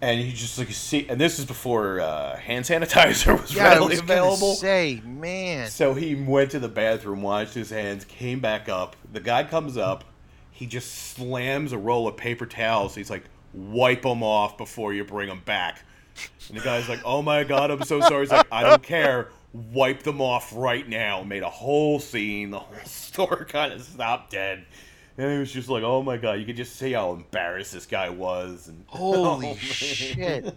[0.02, 3.92] And you just like see, and this is before uh, hand sanitizer was Yeah, readily
[3.92, 4.54] was available.
[4.56, 5.70] say, man.
[5.70, 8.96] So he went to the bathroom, washed his hands, came back up.
[9.12, 10.04] The guy comes up.
[10.52, 12.96] He just slams a roll of paper towels.
[12.96, 15.84] He's like, wipe them off before you bring them back.
[16.50, 18.22] And the guy's like, oh my God, I'm so sorry.
[18.22, 19.30] He's like, I don't care.
[19.54, 21.24] Wipe them off right now.
[21.24, 22.52] Made a whole scene.
[22.52, 24.66] The whole store kind of stopped dead.
[25.18, 26.34] And it was just like, oh my God.
[26.34, 28.68] You could just see how embarrassed this guy was.
[28.68, 30.56] And Holy Oh, shit.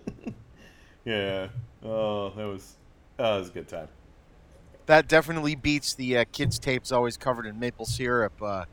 [1.04, 1.48] yeah.
[1.82, 2.74] Oh, that was,
[3.16, 3.88] that was a good time.
[4.86, 8.64] That definitely beats the uh, kids' tapes always covered in maple syrup uh,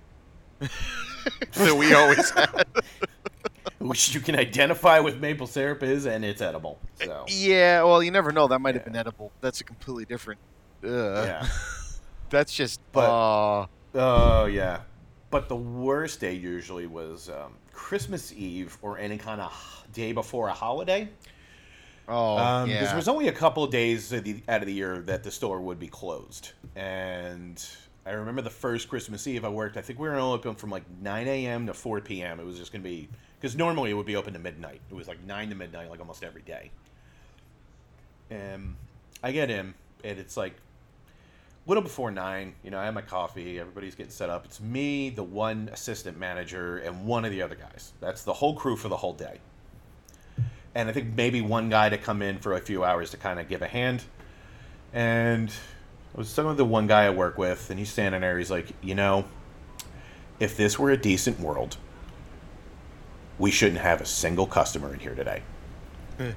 [0.60, 2.66] that we always had.
[3.80, 6.80] which you can identify with maple syrup is, and it's edible.
[7.02, 8.48] So Yeah, well, you never know.
[8.48, 9.32] That might have been edible.
[9.42, 10.40] That's a completely different.
[10.84, 11.48] Uh, yeah,
[12.30, 12.80] That's just.
[12.92, 14.82] But- uh, oh yeah.
[15.32, 20.48] But the worst day usually was um, Christmas Eve or any kind of day before
[20.48, 21.10] a holiday.
[22.08, 22.76] oh, Um, yeah.
[22.76, 25.24] Because there was only a couple of days of the, out of the year that
[25.24, 26.52] the store would be closed.
[26.76, 27.62] And
[28.06, 30.70] I remember the first Christmas Eve I worked, I think we were only open from
[30.70, 31.66] like 9 a.m.
[31.68, 32.40] to 4 p.m.
[32.40, 33.10] It was just going to be,
[33.46, 34.82] because normally it would be open to midnight.
[34.90, 36.72] It was like 9 to midnight, like almost every day.
[38.32, 38.74] And
[39.22, 42.56] I get in, and it's like a little before 9.
[42.64, 44.46] You know, I have my coffee, everybody's getting set up.
[44.46, 47.94] It's me, the one assistant manager, and one of the other guys.
[48.02, 49.40] That's the whole crew for the whole day
[50.76, 53.40] and I think maybe one guy to come in for a few hours to kind
[53.40, 54.04] of give a hand.
[54.92, 55.50] And
[56.14, 58.38] I was talking with the one guy I work with, and he's standing there.
[58.38, 59.24] He's like, you know,
[60.38, 61.78] if this were a decent world,
[63.38, 65.42] we shouldn't have a single customer in here today.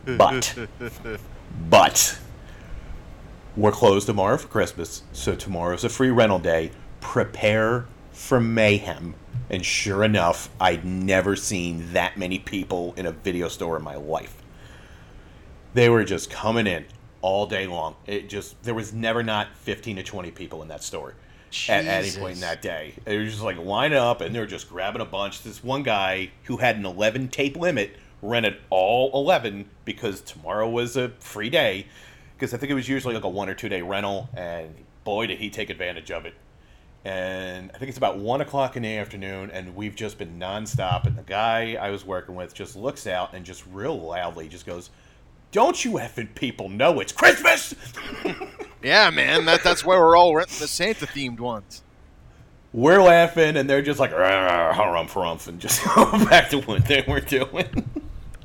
[0.04, 0.56] But,
[1.70, 2.18] but,
[3.56, 6.72] we're closed tomorrow for Christmas, so tomorrow's a free rental day.
[7.00, 9.14] Prepare for mayhem.
[9.50, 13.94] And sure enough, I'd never seen that many people in a video store in my
[13.94, 14.42] life.
[15.74, 16.84] They were just coming in
[17.22, 17.94] all day long.
[18.06, 21.14] It just there was never not 15 to 20 people in that store
[21.68, 22.94] at, at any point in that day.
[23.04, 25.42] They were just like lining up and they were just grabbing a bunch.
[25.42, 30.96] This one guy who had an 11 tape limit rented all 11 because tomorrow was
[30.96, 31.86] a free day.
[32.36, 35.26] Because I think it was usually like a one or two day rental, and boy
[35.26, 36.34] did he take advantage of it
[37.04, 41.06] and I think it's about one o'clock in the afternoon, and we've just been nonstop.
[41.06, 44.66] And the guy I was working with just looks out and just real loudly just
[44.66, 44.90] goes,
[45.52, 47.74] "Don't you effing people know it's Christmas?"
[48.82, 49.44] yeah, man.
[49.44, 51.82] That, that's why we're all renting the Santa themed ones.
[52.72, 57.04] We're laughing, and they're just like harumph harumph, and just go back to what they
[57.08, 57.88] were doing.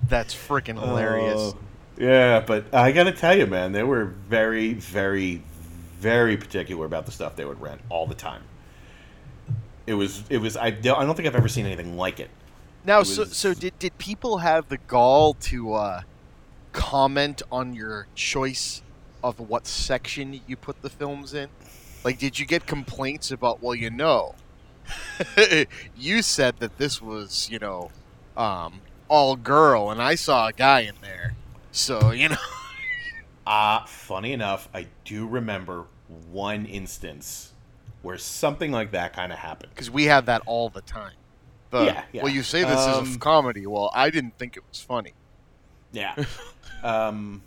[0.08, 1.36] That's freaking hilarious.
[1.38, 1.58] Oh,
[1.98, 5.44] yeah, but I gotta tell you, man, they were very, very,
[6.00, 8.44] very particular about the stuff they would rent all the time.
[9.86, 10.56] It was, it was.
[10.56, 12.30] I don't, I don't think I've ever seen anything like it.
[12.86, 16.02] Now, It so so did did people have the gall to uh,
[16.74, 18.82] comment on your choice
[19.24, 21.48] of what section you put the films in?
[22.04, 23.64] Like, did you get complaints about?
[23.64, 24.36] Well, you know,
[25.98, 27.92] you said that this was you know
[28.36, 31.36] um, all girl, and I saw a guy in there,
[31.72, 32.36] so you know.
[33.46, 35.84] Uh, funny enough, I do remember
[36.32, 37.52] one instance
[38.02, 39.70] where something like that kind of happened.
[39.76, 41.12] because we have that all the time.
[41.70, 42.24] The, Yeah, yeah.
[42.24, 43.68] Well, you say this is a Um, comedy.
[43.68, 45.12] Well, I didn't think it was funny.
[45.92, 46.16] Yeah.
[46.84, 47.42] um,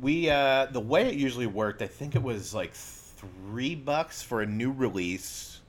[0.00, 4.42] we uh, the way it usually worked, I think it was like three bucks for
[4.42, 5.60] a new release,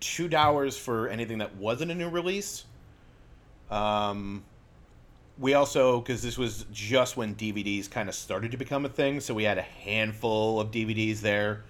[0.00, 2.64] two dollars for anything that wasn't a new release.
[3.70, 4.42] Um,
[5.38, 9.20] we also because this was just when DVDs kind of started to become a thing,
[9.20, 11.64] so we had a handful of DVDs there,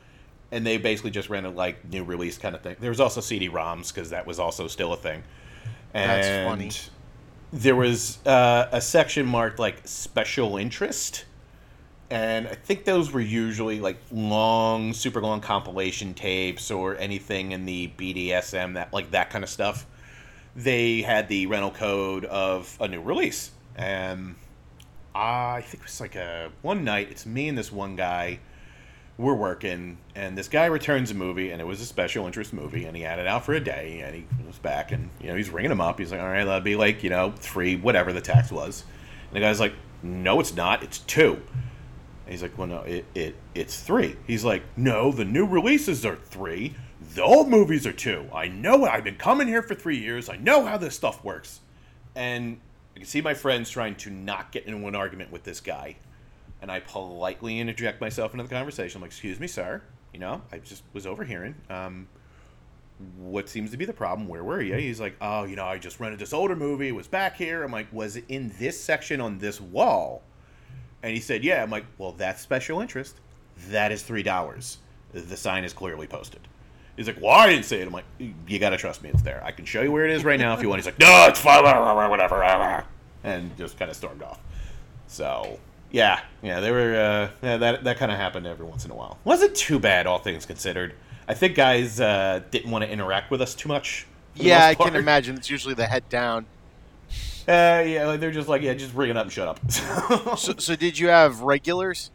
[0.53, 2.77] and they basically just ran a like new release kind of thing.
[2.79, 5.23] There was also CD-ROMs because that was also still a thing.
[5.95, 6.71] And That's funny.
[7.53, 11.25] There was uh, a section marked like special interest,
[12.09, 17.67] and I think those were usually like long, super long compilation tapes or anything in
[17.67, 19.87] the BDSM that like that kind of stuff.
[20.55, 24.37] They had the rental code of a new release, and
[25.13, 27.09] I think it was like a one night.
[27.11, 28.39] It's me and this one guy.
[29.19, 32.87] We're working, and this guy returns a movie, and it was a special interest movie,
[32.87, 35.35] and he had it out for a day, and he was back, and you know
[35.35, 35.99] he's ringing him up.
[35.99, 38.85] He's like, "All right, that'll be like you know three, whatever the tax was,"
[39.29, 40.83] and the guy's like, "No, it's not.
[40.83, 41.33] It's two.
[41.35, 44.17] And he's like, "Well, no, it, it it's three.
[44.27, 46.75] He's like, "No, the new releases are three.
[47.15, 48.27] The old movies are two.
[48.33, 48.91] I know it.
[48.91, 50.31] I've been coming here for three years.
[50.31, 51.61] I know how this stuff works."
[52.15, 52.59] And
[52.97, 55.97] I can see my friends trying to not get into an argument with this guy.
[56.63, 58.99] And I politely interject myself into the conversation.
[58.99, 59.83] I'm like, "Excuse me, sir.
[60.13, 61.55] You know, I just was overhearing.
[61.69, 62.09] Um,
[63.17, 64.29] what seems to be the problem?
[64.29, 66.89] Where were you?" He's like, "Oh, you know, I just rented this older movie.
[66.89, 70.23] It was back here." I'm like, "Was it in this section on this wall?"
[71.03, 73.21] And he said, "Yeah." I'm like, "Well, that's special interest.
[73.69, 74.79] That is three dollars.
[75.13, 76.41] The sign is clearly posted."
[76.97, 79.09] He's like, "Well, I didn't say it." I'm like, "You gotta trust me.
[79.09, 79.43] It's there.
[79.43, 81.27] I can show you where it is right now if you want." He's like, "No,
[81.29, 81.63] it's fine.
[81.65, 82.85] Whatever."
[83.25, 84.41] And just kind of stormed off.
[85.07, 85.59] So
[85.91, 86.95] yeah, yeah, they were.
[86.95, 89.19] Uh, yeah, that that kind of happened every once in a while.
[89.25, 90.95] Wasn't too bad, all things considered.
[91.29, 94.07] I think guys uh, didn't want to interact with us too much.
[94.35, 95.37] Yeah, I can imagine.
[95.37, 96.47] It's usually the head down.
[97.49, 99.61] Uh, yeah, like, they're just like, yeah, just bring it up and shut up.
[100.39, 102.11] So, so did you have regulars?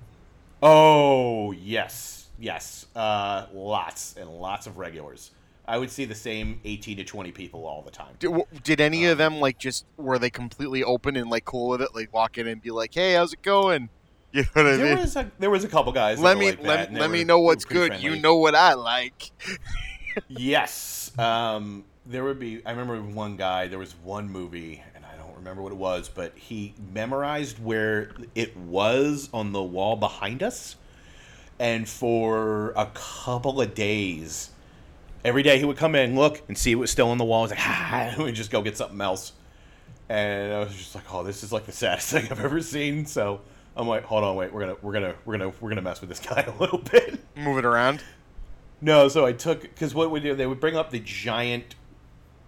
[0.64, 5.32] oh yes, yes, uh, lots and lots of regulars.
[5.68, 8.14] I would see the same eighteen to twenty people all the time.
[8.20, 8.32] Did,
[8.64, 11.82] did any Um, of them like just were they completely open and like cool with
[11.82, 11.96] it?
[11.96, 13.90] Like walk in and be like, "Hey, how's it going?"
[14.36, 14.98] You know what I There mean?
[15.00, 16.20] was a there was a couple guys.
[16.20, 18.02] let me like let, let me were- know what's good.
[18.02, 19.32] You know what I like.
[20.28, 21.12] Yes.
[21.18, 22.62] Um, there would be.
[22.66, 23.68] I remember one guy.
[23.68, 28.12] There was one movie, and I don't remember what it was, but he memorized where
[28.34, 30.76] it was on the wall behind us,
[31.60, 34.52] and for a couple of days,
[35.26, 37.44] every day he would come in, look, and see it was still on the wall.
[37.44, 39.34] He's like, ah, and we'd just go get something else.
[40.08, 43.06] And I was just like, oh, this is like the saddest thing I've ever seen.
[43.06, 43.42] So
[43.76, 46.10] I'm like, hold on, wait, we're gonna, we're gonna, we're gonna, we're gonna mess with
[46.10, 47.20] this guy a little bit.
[47.36, 48.02] Move it around.
[48.82, 51.76] No, so I took because what we do, they would bring up the giant,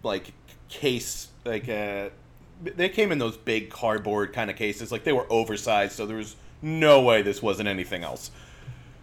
[0.03, 0.33] like
[0.69, 2.09] case, like uh,
[2.61, 6.17] they came in those big cardboard kind of cases, like they were oversized, so there
[6.17, 8.29] was no way this wasn't anything else,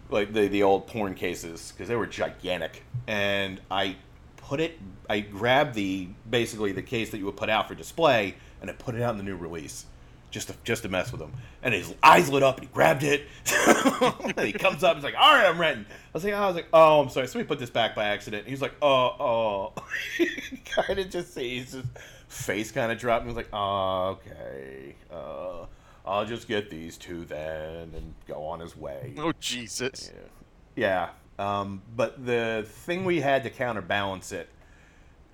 [0.09, 3.95] like the the old porn cases because they were gigantic, and I
[4.37, 8.35] put it, I grabbed the basically the case that you would put out for display,
[8.61, 9.85] and I put it out in the new release.
[10.31, 11.31] Just to, just to mess with him,
[11.63, 13.25] and his eyes lit up, and he grabbed it.
[14.41, 16.55] he comes up, he's like, "All right, I'm renting." I was like, "Oh, I was
[16.55, 19.73] like, oh, I'm sorry, somebody put this back by accident." He's like, "Oh, oh,"
[20.65, 21.85] kind of just sees his
[22.27, 25.67] face kind of drop, and he's like, "Oh, okay, uh,
[26.05, 30.11] I'll just get these two then, and go on his way." Oh Jesus!
[30.75, 31.09] Yeah.
[31.37, 31.59] Yeah.
[31.59, 34.47] Um, but the thing we had to counterbalance it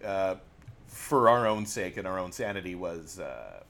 [0.04, 0.36] uh,
[0.88, 3.62] for our own sake and our own sanity was uh,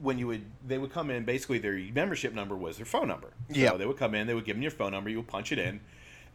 [0.00, 3.28] when you would they would come in basically their membership number was their phone number.
[3.52, 3.76] So Yeah.
[3.76, 5.58] they would come in, they would give them your phone number, you would punch it
[5.58, 5.80] in,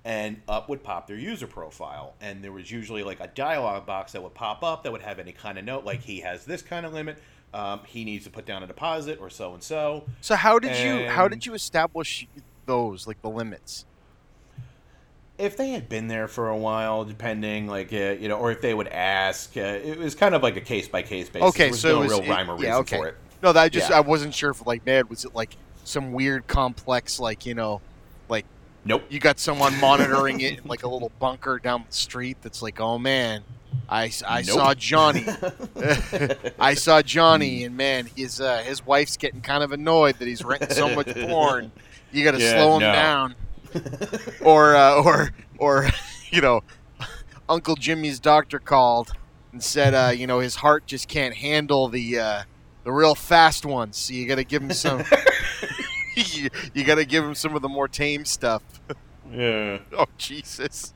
[0.05, 2.13] and up would pop their user profile.
[2.21, 5.19] And there was usually like a dialog box that would pop up that would have
[5.19, 7.17] any kind of note like he has this kind of limit.
[7.53, 10.05] Um, he needs to put down a deposit or so and so.
[10.21, 12.27] So how did you how did you establish
[12.65, 13.85] those like the limits?
[15.37, 18.61] if they had been there for a while, depending, like uh, you know, or if
[18.61, 21.49] they would ask, uh, it was kind of like a case by case basis.
[21.49, 22.97] Okay, so no it was real it- rhyme or reason yeah, okay.
[22.97, 23.15] for it.
[23.41, 23.97] No, that I just Yeah.
[23.97, 27.81] I wasn't sure if like man was it like some weird complex like you know
[28.29, 28.45] like
[28.85, 29.03] Nope.
[29.09, 32.79] you got someone monitoring it in like a little bunker down the street that's like
[32.79, 33.43] oh man
[33.93, 34.55] I, I Nope.
[34.55, 35.25] saw Johnny.
[36.59, 40.43] I saw Johnny and man his uh, his wife's getting kind of annoyed that he's
[40.43, 41.71] renting so much porn.
[42.11, 42.91] You got to Yeah, slow him no.
[42.91, 43.35] down.
[44.41, 45.29] Or uh, or
[45.59, 45.87] or
[46.31, 46.61] you know
[47.47, 49.11] Uncle Jimmy's doctor called
[49.51, 52.43] and said uh, you know his heart just can't handle the uh,
[52.83, 53.97] the real fast ones.
[53.97, 55.03] So you got to give him some
[56.15, 58.63] you, you got to give him some of the more tame stuff.
[59.31, 59.79] Yeah.
[59.97, 60.93] oh Jesus.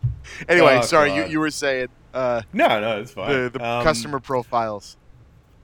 [0.50, 3.30] Anyway Oh, sorry you, you were saying uh, No, no, it's fine.
[3.32, 4.98] the, the Um, customer profiles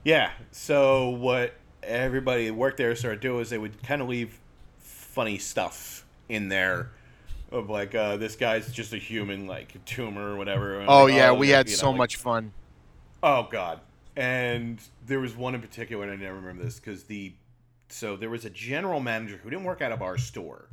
[0.03, 0.31] Yeah.
[0.51, 4.39] So what everybody that worked there started doing is they would kind of leave
[4.79, 6.89] funny stuff in there.
[7.51, 10.79] Of like, uh, this guy's just a human, like tumor or whatever.
[10.79, 12.51] And oh like, yeah we had know, so like- much fun
[13.21, 13.79] Oh God!
[14.17, 17.33] And there was one in particular, and I never remember this because the
[17.89, 20.67] so there was a general manager who didn't work out of our store,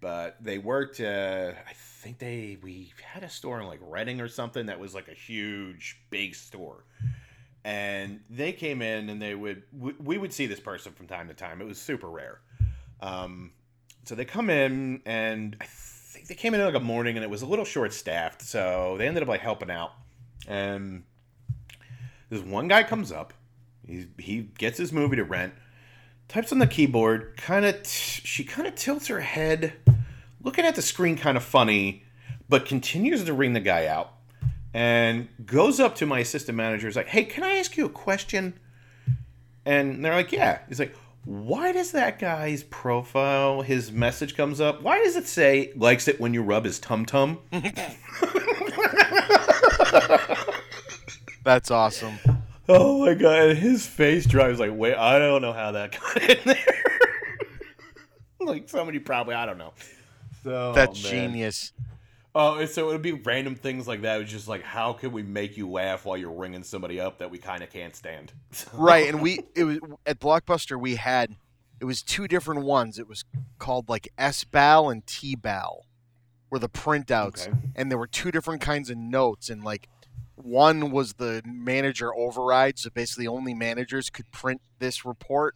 [0.00, 1.00] but they worked.
[1.00, 4.94] Uh, I think they we had a store in like Reading or something that was
[4.94, 6.84] like a huge big store,
[7.64, 11.34] and they came in and they would we, would see this person from time to
[11.34, 11.60] time.
[11.60, 12.40] It was super rare.
[13.00, 13.52] Um,
[14.04, 17.30] so they come in and I think they came in like a morning and it
[17.30, 19.92] was a little short staffed, so they ended up like helping out
[20.48, 21.04] and
[22.28, 23.32] this one guy comes up.
[23.86, 25.54] He he gets his movie to rent.
[26.28, 27.36] Types on the keyboard.
[27.36, 27.82] Kind of.
[27.82, 29.72] T- she kind of tilts her head,
[30.42, 32.04] looking at the screen, kind of funny,
[32.48, 34.12] but continues to ring the guy out.
[34.72, 36.86] And goes up to my assistant manager.
[36.86, 38.54] Is like, "Hey, can I ask you a question?"
[39.64, 44.82] And they're like, "Yeah." He's like, "Why does that guy's profile, his message comes up?
[44.82, 47.40] Why does it say likes it when you rub his tum tum?"
[51.42, 52.18] that's awesome
[52.72, 53.48] Oh my god!
[53.48, 56.84] And his face drives like, wait, I don't know how that got in there.
[58.40, 59.72] like somebody probably I don't know.
[60.42, 61.12] So That's man.
[61.32, 61.72] genius.
[62.34, 64.16] Oh, so it would be random things like that.
[64.16, 67.18] It was just like, how can we make you laugh while you're ringing somebody up
[67.18, 68.32] that we kind of can't stand?
[68.72, 71.34] Right, and we it was at Blockbuster we had
[71.80, 72.98] it was two different ones.
[72.98, 73.24] It was
[73.58, 75.86] called like S Bal and T Bal
[76.50, 77.56] were the printouts, Okay.
[77.76, 79.88] and there were two different kinds of notes, and like
[80.36, 85.54] one was the manager override, so basically only managers could print this report,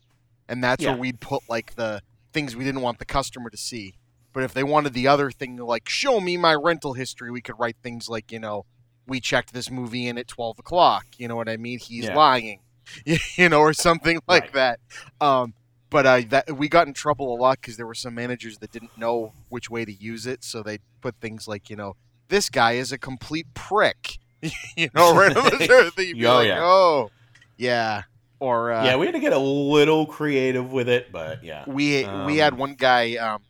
[0.49, 0.91] and that's Yeah.
[0.91, 2.01] where we'd put like the
[2.33, 3.95] things we didn't want the customer to see.
[4.35, 7.59] But if they wanted the other thing, like show me my rental history, we could
[7.59, 8.67] write things like you know
[9.07, 11.07] we checked this movie in at twelve o'clock.
[11.17, 11.79] You know what I mean?
[11.79, 12.17] He's Yeah.
[12.17, 12.61] lying,
[13.37, 14.53] you know, or something like Right.
[14.53, 14.81] that.
[15.27, 15.55] Um,
[15.89, 18.73] but uh, that we got in trouble a lot because there were some managers that
[18.73, 21.95] didn't know which way to use it, so they put things like you know
[22.29, 24.19] this guy is a complete prick,
[24.77, 26.09] you know, right on the sort of thing.
[26.17, 26.61] You'd Oh, like, yeah.
[26.61, 27.11] oh,
[27.57, 28.03] yeah,
[28.41, 31.65] or uh, yeah, we had to get a little creative with it, but yeah.
[31.69, 33.43] we Um, we had one guy um,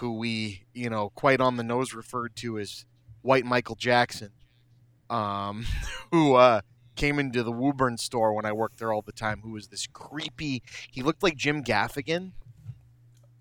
[0.00, 2.84] who we you know quite on the nose referred to as
[3.22, 4.30] White Michael Jackson,
[5.08, 5.64] um,
[6.10, 6.62] who uh,
[6.96, 9.40] came into the Woburn store when I worked there all the time.
[9.42, 10.62] Who was this creepy?
[10.90, 12.32] He looked like Jim Gaffigan,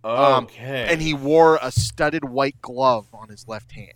[0.03, 0.87] um, Okay.
[0.89, 3.93] and he wore a studded white glove on his left hand.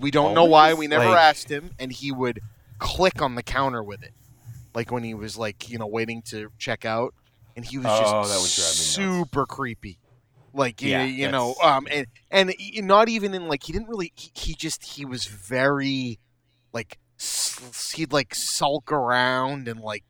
[0.00, 0.72] We don't know why.
[0.74, 2.40] We never like- asked him, and he would
[2.78, 4.14] click on the counter with it,
[4.74, 7.12] like when he was like you know waiting to check out,
[7.56, 9.24] and he was just Oh, that would drive me nuts.
[9.24, 9.98] super creepy.
[10.58, 12.52] Like you, Yeah, you know, um, and and
[12.82, 14.12] not even in like he didn't really.
[14.16, 16.18] He, he just he was very
[16.72, 16.98] like
[17.94, 20.04] he'd like sulk around and like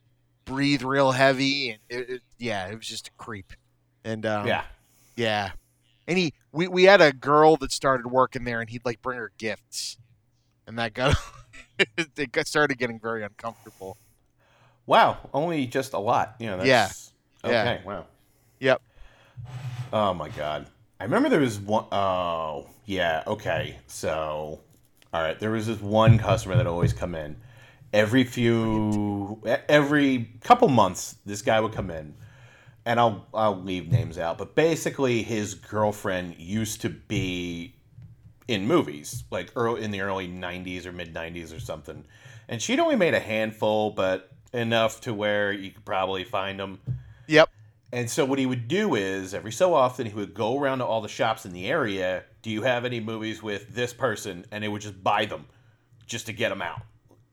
[0.45, 3.53] breathe real heavy, and it, it, yeah, it was just a creep.
[4.03, 4.63] And um, yeah.
[5.15, 5.51] yeah.
[6.07, 9.19] And he we, we had a girl that started working there and he'd like bring
[9.19, 9.97] her gifts.
[10.65, 11.15] And that got
[11.97, 13.97] it got started getting very uncomfortable.
[14.87, 16.35] Wow, only just a lot.
[16.39, 17.11] You know, that's,
[17.43, 17.49] Yeah.
[17.49, 18.05] Okay, wow.
[18.59, 18.81] Yep.
[19.91, 20.67] Oh my god.
[20.99, 23.77] I remember there was one oh, yeah, okay.
[23.87, 24.61] So
[25.13, 27.35] all right, there was this one customer that always come in.
[27.91, 32.13] Every few every couple months this guy would come in
[32.85, 37.75] and I'll I'll leave names out, but basically his girlfriend used to be
[38.47, 42.05] in movies, like early in the early '90s or mid '90s or something,
[42.47, 46.79] and she'd only made a handful, but enough to where you could probably find them.
[47.27, 47.49] Yep.
[47.91, 50.85] And so what he would do is every so often he would go around to
[50.85, 52.23] all the shops in the area.
[52.41, 54.45] Do you have any movies with this person?
[54.51, 55.45] And they would just buy them,
[56.05, 56.81] just to get them out.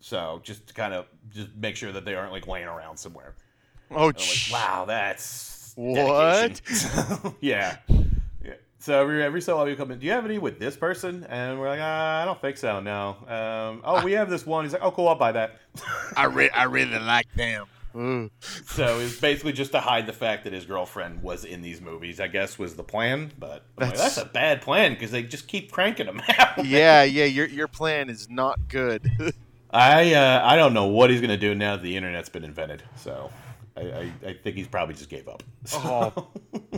[0.01, 3.35] So just to kind of just make sure that they aren't like laying around somewhere.
[3.91, 6.61] Oh like, wow, that's What?
[7.41, 7.77] yeah.
[8.43, 8.55] Yeah.
[8.79, 11.25] So every every so often you come in, do you have any with this person?
[11.29, 11.83] And we're like, uh,
[12.23, 12.81] I don't think so.
[12.81, 13.17] No.
[13.29, 14.65] Um, oh, we have this one.
[14.65, 15.57] He's like, oh, cool, I'll buy that.
[16.17, 17.67] I re- I really like them.
[18.67, 22.21] So it's basically just to hide the fact that his girlfriend was in these movies.
[22.21, 25.23] I guess was the plan, but I'm like, That's- that's a bad plan because they
[25.23, 26.65] just keep cranking them out.
[26.67, 29.11] Yeah, yeah, your your plan is not good.
[29.71, 32.83] I uh, I don't know what he's gonna do now that the internet's been invented.
[32.97, 33.31] So
[33.77, 35.43] I, I, I think he's probably just gave up.
[35.75, 36.29] Oh.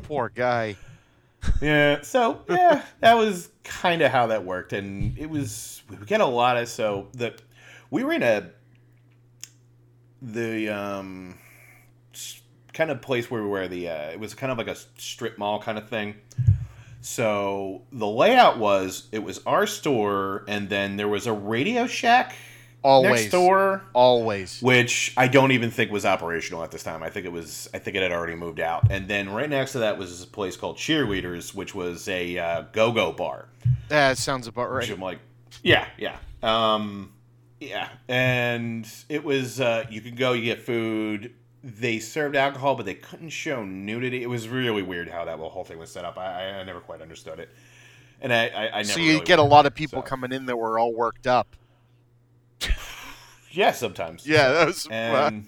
[0.03, 0.77] Poor guy.
[1.61, 6.21] Yeah, so yeah, that was kind of how that worked, and it was we get
[6.21, 7.35] a lot of so the
[7.91, 8.51] we were in a
[10.21, 11.39] the um
[12.73, 15.39] kind of place where we were the uh, it was kind of like a strip
[15.39, 16.15] mall kind of thing.
[17.01, 22.35] So the layout was it was our store, and then there was a Radio Shack
[22.83, 23.23] Always.
[23.23, 24.61] next door Always.
[24.63, 27.03] which I don't even think was operational at this time.
[27.03, 27.69] I think it was.
[27.75, 28.91] I think it had already moved out.
[28.91, 32.63] And then right next to that was this place called Cheerleaders, which was a uh,
[32.73, 33.49] go-go bar.
[33.89, 34.91] That sounds about Which right.
[34.91, 35.19] I'm like,
[35.63, 37.13] yeah, yeah, um,
[37.61, 37.89] yeah.
[38.09, 41.35] And it was uh, you could go, you get food.
[41.63, 44.23] They served alcohol, but they couldn't show nudity.
[44.23, 46.17] It was really weird how that whole thing was set up.
[46.17, 47.51] I, I, never quite understood it,
[48.21, 48.85] and I, I, I never.
[48.85, 50.07] So you really get a lot of people so.
[50.07, 51.57] coming in that were all worked up.
[53.51, 54.27] Yeah, sometimes.
[54.27, 55.47] Yeah, that was and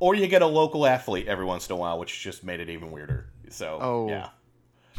[0.00, 2.70] or you get a local athlete every once in a while, which just made it
[2.70, 3.26] even weirder.
[3.50, 4.08] So Oh.
[4.08, 4.28] yeah,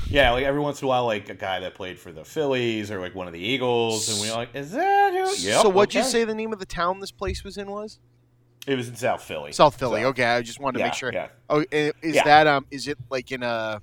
[0.09, 2.91] yeah, like every once in a while, like a guy that played for the Phillies
[2.91, 5.19] or like one of the Eagles, and we're like, is that who?
[5.35, 7.99] Yep, so what'd you say the name of the town this place was in was?
[8.67, 9.51] It was in South Philly.
[9.53, 10.01] South Philly.
[10.01, 11.11] So, Okay, I just wanted to yeah, make sure.
[11.11, 11.29] Yeah.
[11.49, 12.23] Oh, is Yeah.
[12.23, 12.67] that um?
[12.69, 13.81] Is it like in a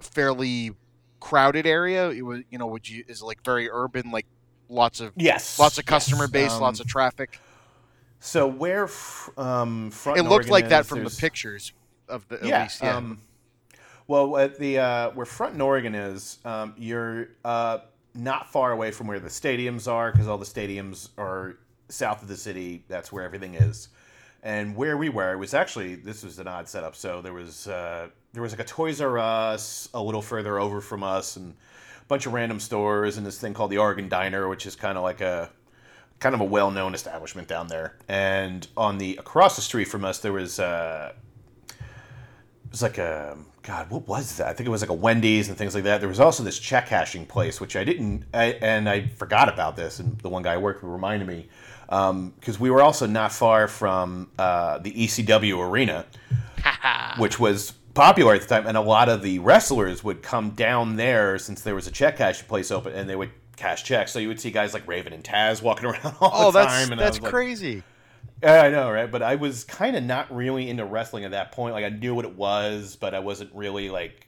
[0.00, 0.72] fairly
[1.20, 2.10] crowded area?
[2.10, 4.26] It was, you know, would you is it like very urban, like
[4.68, 5.58] lots of Yes.
[5.58, 6.30] lots of customer yes.
[6.30, 7.40] base, Um, lots of traffic.
[8.20, 8.88] So where
[9.36, 11.72] um, front It looked Oregon like that from the pictures
[12.08, 12.82] of the at yeah, least.
[12.82, 12.96] Yeah.
[12.96, 13.20] Um,
[14.08, 17.78] well, at the uh, where Front Oregon is, um, you're uh,
[18.14, 22.28] not far away from where the stadiums are because all the stadiums are south of
[22.28, 22.84] the city.
[22.88, 23.88] That's where everything is.
[24.42, 26.94] And where we were, it was actually this was an odd setup.
[26.94, 30.80] So there was uh, there was like a Toys R Us a little further over
[30.80, 34.48] from us, and a bunch of random stores, and this thing called the Oregon Diner,
[34.48, 35.50] which is kind of like a
[36.20, 37.96] kind of a well known establishment down there.
[38.08, 41.12] And on the across the street from us, there was uh,
[41.68, 43.36] it was like a
[43.66, 44.46] God, what was that?
[44.46, 45.98] I think it was like a Wendy's and things like that.
[45.98, 49.74] There was also this check cashing place, which I didn't, I, and I forgot about
[49.74, 49.98] this.
[49.98, 51.48] And the one guy I worked with reminded me
[51.86, 56.06] because um, we were also not far from uh, the ECW arena,
[57.18, 60.94] which was popular at the time, and a lot of the wrestlers would come down
[60.94, 64.12] there since there was a check cashing place open, and they would cash checks.
[64.12, 66.72] So you would see guys like Raven and Taz walking around all oh, the that's
[66.72, 66.92] time.
[66.92, 67.82] And that's was crazy.
[68.42, 69.10] I know, right?
[69.10, 71.74] But I was kind of not really into wrestling at that point.
[71.74, 74.26] Like I knew what it was, but I wasn't really like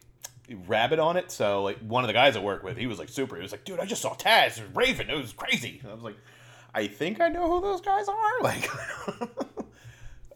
[0.67, 1.31] rabid on it.
[1.31, 3.35] So like one of the guys I work with, he was like super.
[3.35, 5.09] He was like, "Dude, I just saw Taz and Raven.
[5.09, 6.17] It was crazy." And I was like,
[6.73, 8.69] "I think I know who those guys are." Like,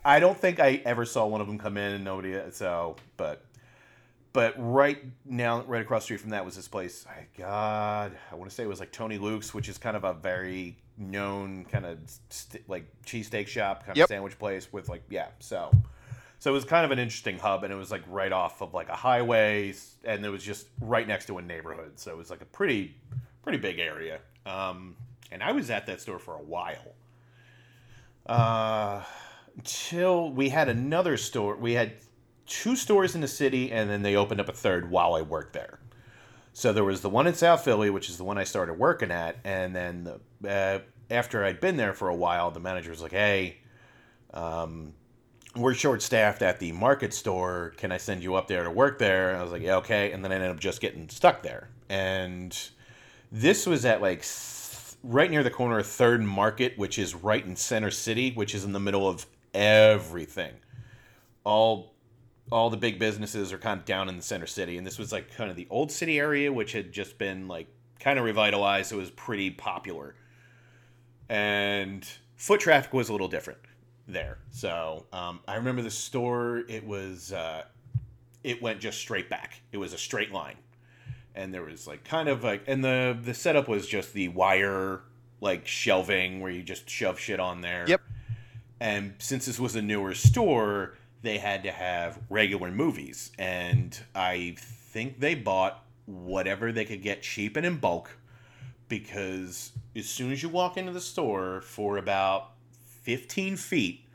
[0.05, 2.38] I don't think I ever saw one of them come in and nobody.
[2.51, 3.43] So, but
[4.34, 7.05] but right now, right across the street from that was this place.
[7.07, 10.03] I, God, I want to say it was like Tony Luke's, which is kind of
[10.03, 14.05] a very known kind of st- like cheesesteak shop, kind Yep.
[14.05, 15.27] of sandwich place with like yeah.
[15.39, 15.71] So,
[16.39, 18.73] so it was kind of an interesting hub, and it was like right off of
[18.73, 19.73] like a highway,
[20.03, 21.93] and it was just right next to a neighborhood.
[21.99, 22.95] So it was like a pretty,
[23.43, 24.19] pretty big area.
[24.45, 24.95] Um,
[25.31, 26.93] and I was at that store for a while.
[28.25, 29.03] Uh,
[29.57, 31.55] until we had another store.
[31.55, 31.93] We had
[32.46, 35.54] two stores in the city, and then they opened up a third while I worked
[35.54, 35.80] there.
[36.54, 39.12] So there was the one in South Philly, which is the one I started working
[39.12, 40.04] at, and then
[40.41, 40.80] the, uh,
[41.10, 43.58] after I'd been there for a while, the manager was like, "Hey,
[44.34, 44.94] um,
[45.56, 47.74] we're short staffed at the market store.
[47.78, 50.12] Can I send you up there to work there?" And I was like, "Yeah, okay."
[50.12, 52.56] And then I ended up just getting stuck there, and
[53.32, 57.44] this was at like th- right near the corner of Third Market, which is right
[57.44, 59.26] in Center City, which is in the middle of
[59.56, 60.54] everything.
[61.44, 61.93] All
[62.52, 65.12] all the big businesses are kind of down in the center city, and this was
[65.12, 67.68] like kind of the old city area, which had just been like
[68.00, 68.89] kind of revitalized.
[68.89, 70.16] So it was pretty popular,
[71.30, 73.60] and foot traffic was a little different
[74.08, 74.39] there.
[74.52, 76.64] So um, I remember the store.
[76.68, 77.64] It was uh,
[78.44, 79.62] it went just straight back.
[79.72, 80.58] It was a straight line,
[81.36, 85.02] and there was like kind of like, and the the setup was just the wire
[85.41, 87.86] like shelving where you just shove shit on there.
[87.88, 88.02] Yep.
[88.80, 93.32] And since this was a newer store, they had to have regular movies.
[93.39, 98.17] And I think they bought whatever they could get cheap and in bulk
[98.89, 102.51] because as soon as you walk into the store for about
[103.03, 104.05] 15 feet,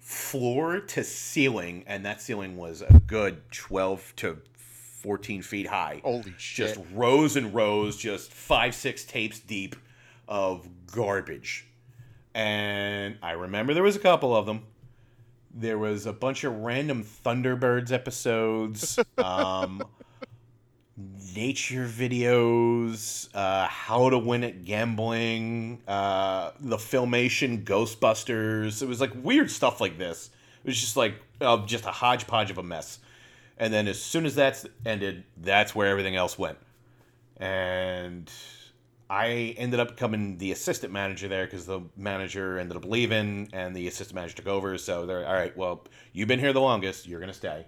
[0.00, 6.34] floor to ceiling, and that ceiling was a good 12 to 14 feet high Holy
[6.36, 6.74] shit!
[6.74, 9.76] just rows and rows, just five, six tapes deep
[10.26, 11.66] of garbage.
[12.34, 14.62] And I remember there was a couple of them.
[15.52, 19.82] There was a bunch of random Thunderbirds episodes, um,
[21.34, 28.82] nature videos, uh, how to win at gambling, uh, the filmation Ghostbusters.
[28.82, 30.30] It was like weird stuff like this.
[30.64, 32.98] It was just like uh, just a hodgepodge of a mess.
[33.58, 36.58] And then as soon as that's ended, that's where everything else went.
[37.36, 38.30] And
[39.10, 43.74] I ended up becoming the assistant manager there because the manager ended up leaving and
[43.74, 44.78] the assistant manager took over.
[44.78, 45.54] So they're all right.
[45.56, 47.08] Well, you've been here the longest.
[47.08, 47.66] You're gonna stay.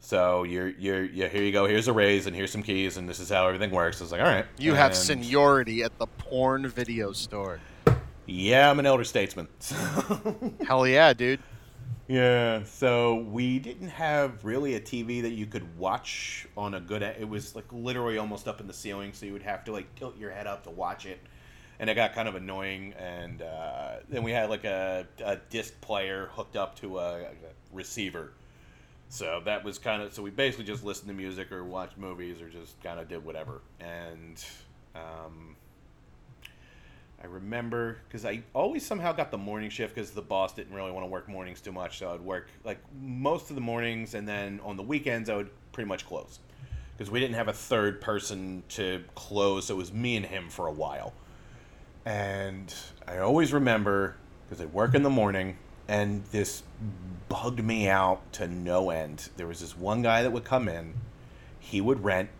[0.00, 1.28] So you're you're yeah.
[1.28, 1.66] Here you go.
[1.66, 4.00] Here's a raise and here's some keys and this is how everything works.
[4.00, 4.46] I was like, all right.
[4.56, 7.60] You have seniority at the porn video store.
[8.24, 9.48] Yeah, I'm an elder statesman.
[10.66, 11.40] Hell yeah, dude.
[12.12, 17.00] Yeah, so we didn't have really a TV that you could watch on a good.
[17.00, 19.94] It was like literally almost up in the ceiling, so you would have to like
[19.94, 21.18] tilt your head up to watch it,
[21.78, 22.92] and it got kind of annoying.
[22.98, 27.30] And uh, then we had like a, a disc player hooked up to a, a
[27.72, 28.32] receiver,
[29.08, 32.42] so that was kind of so we basically just listened to music or watched movies
[32.42, 33.62] or just kind of did whatever.
[33.80, 34.44] And
[34.94, 35.56] um,
[37.22, 40.90] I remember because I always somehow got the morning shift because the boss didn't really
[40.90, 44.26] want to work mornings too much, so I'd work like most of the mornings, and
[44.26, 46.40] then on the weekends I would pretty much close
[46.96, 50.48] because we didn't have a third person to close, so it was me and him
[50.48, 51.12] for a while.
[52.04, 52.74] And
[53.06, 55.56] I always remember because I'd work in the morning,
[55.86, 56.64] and this
[57.28, 59.28] bugged me out to no end.
[59.36, 60.94] There was this one guy that would come in,
[61.60, 62.30] he would rent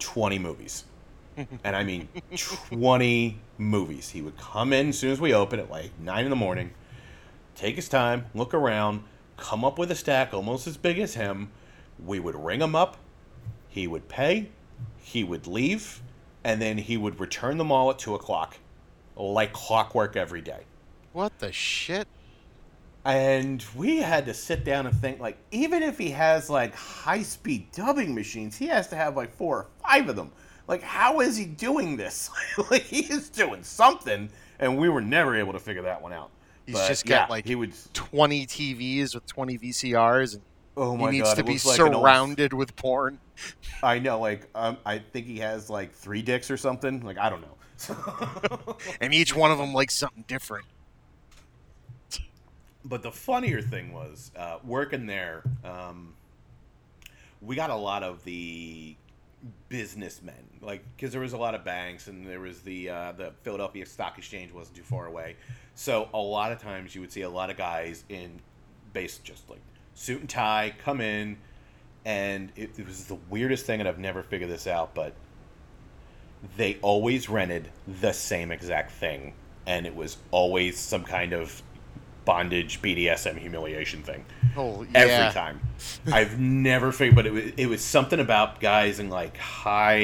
[0.00, 0.84] twenty movies
[1.64, 2.08] and I mean
[2.70, 4.10] 20 movies.
[4.10, 6.72] He would come in as soon as we open at like 9 in the morning,
[7.54, 9.02] take his time, look around,
[9.36, 11.50] come up with a stack almost as big as him.
[12.04, 12.96] We would ring him up,
[13.68, 14.50] he would pay,
[14.98, 16.02] he would leave,
[16.42, 18.56] and then he would return them all at 2 o'clock,
[19.16, 20.64] like clockwork every day.
[21.12, 22.08] What the shit?
[23.04, 27.22] And we had to sit down and think like, even if he has like high
[27.22, 30.32] speed dubbing machines, he has to have like four or five of them.
[30.66, 32.30] Like, how is he doing this?
[32.70, 36.30] like, he is doing something, and we were never able to figure that one out.
[36.66, 37.72] He's But, just got yeah, like he would.
[37.92, 40.42] 20 TVs with 20 VCRs, and
[40.76, 43.18] Oh my he needs god, to be looks like old- surrounded with porn.
[43.82, 47.00] I know, like um, I think he has like three dicks or something.
[47.02, 47.48] Like I don't know.
[49.00, 50.64] And each one of them likes something different.
[52.84, 55.42] But the funnier thing was uh, working there.
[55.64, 56.14] Um,
[57.40, 58.96] we got a lot of the
[59.68, 63.32] businessmen, like because there was a lot of banks, and there was the uh, the
[63.42, 65.36] Philadelphia Stock Exchange wasn't too far away.
[65.74, 68.40] So a lot of times you would see a lot of guys in
[68.92, 69.60] base just like
[69.94, 71.36] suit and tie come in,
[72.04, 75.14] and it, it was the weirdest thing, and I've never figured this out, but
[76.56, 77.70] they always rented
[78.00, 79.34] the same exact thing,
[79.66, 81.62] and it was always some kind of
[82.24, 84.24] bondage BDSM humiliation thing
[84.56, 84.88] Oh, yeah.
[84.94, 85.60] every time.
[86.12, 89.96] I've never figured, but it was, it was something about guys in like high,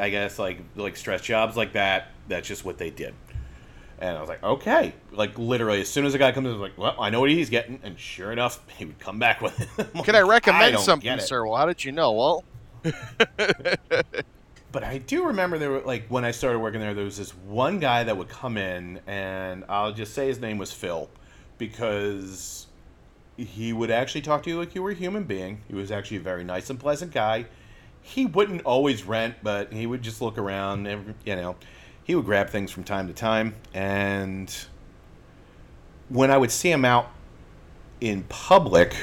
[0.00, 2.08] I guess like like stress jobs like that.
[2.28, 3.14] That's just what they did.
[3.98, 6.56] And I was like, okay, like literally, as soon as a guy comes in, I
[6.56, 9.40] was like, well, I know what he's getting, and sure enough, he would come back
[9.40, 9.68] with it.
[9.94, 11.46] I'm Can I like, recommend don't something, sir?
[11.46, 12.12] Well, how did you know?
[12.12, 12.44] Well,
[14.72, 17.32] But I do remember there were like when I started working there, there was this
[17.34, 21.10] one guy that would come in, and I'll just say his name was Phil,
[21.68, 22.66] because
[23.36, 25.62] he would actually talk to you like you were a human being.
[25.68, 27.46] He was actually a very nice and pleasant guy.
[28.02, 30.86] He wouldn't always rent, but he would just look around.
[30.86, 31.56] Every, you know,
[32.04, 34.54] he would grab things from time to time, and
[36.08, 37.10] when I would see him out
[38.00, 38.94] in public,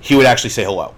[0.00, 0.94] he would actually say hello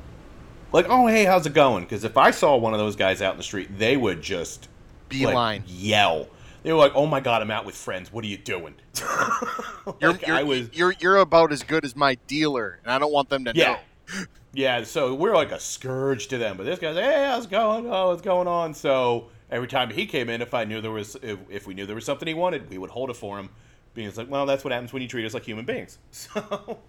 [0.77, 1.85] like, oh hey, how's it going?
[1.85, 4.69] Because if I saw one of those guys out in the street, they would just
[5.09, 5.63] beeline.
[5.63, 6.29] like, yell.
[6.67, 8.13] They were like, "Oh my god, I'm out with friends.
[8.13, 8.75] What are you doing?"
[10.01, 13.13] you're, you're, I was, you're you're about as good as my dealer, and I don't
[13.13, 13.79] want them to yeah,
[14.13, 14.25] know.
[14.53, 14.83] yeah.
[14.83, 16.57] So we're like a scourge to them.
[16.57, 17.87] But this guy's, hey, how's it going?
[17.89, 18.75] Oh, what's going on?
[18.75, 21.87] So every time he came in, if I knew there was, if, if we knew
[21.87, 23.49] there was something he wanted, we would hold it for him.
[23.95, 25.99] Being like, well, that's what happens when you treat us like human beings.
[26.11, 26.81] So,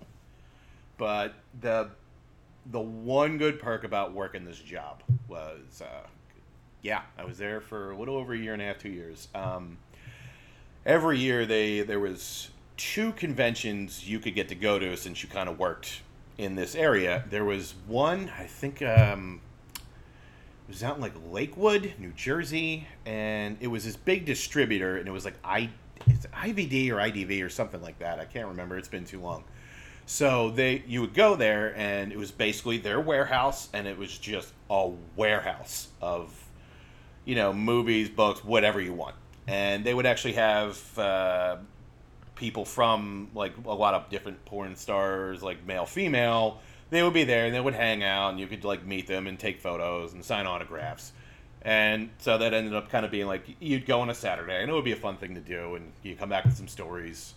[0.97, 1.91] but the
[2.71, 6.07] the one good perk about working this job was, uh,
[6.81, 9.27] yeah, I was there for a little over a year and a half, two years.
[9.33, 9.77] Um,
[10.85, 15.29] every year they there was two conventions you could get to go to since you
[15.29, 16.01] kind of worked
[16.37, 17.23] in this area.
[17.29, 19.41] There was one, I think, um,
[19.75, 25.07] it was out in like Lakewood, New Jersey, and it was this big distributor, and
[25.07, 25.69] it was like I,
[26.07, 28.19] it's IVD or IDV or something like that.
[28.19, 28.77] I can't remember.
[28.77, 29.43] It's been too long.
[30.05, 34.17] So they you would go there and it was basically their warehouse and it was
[34.17, 36.33] just a warehouse of
[37.27, 39.15] you know movies, books, whatever you want.
[39.47, 41.57] And they would actually have uh,
[42.35, 46.59] people from like a lot of different porn stars, like male, female.
[46.89, 49.27] They would be there and they would hang out and you could like meet them
[49.27, 51.11] and take photos and sign autographs.
[51.63, 54.71] And so that ended up kind of being like you'd go on a Saturday and
[54.71, 57.33] it would be a fun thing to do and you come back with some stories.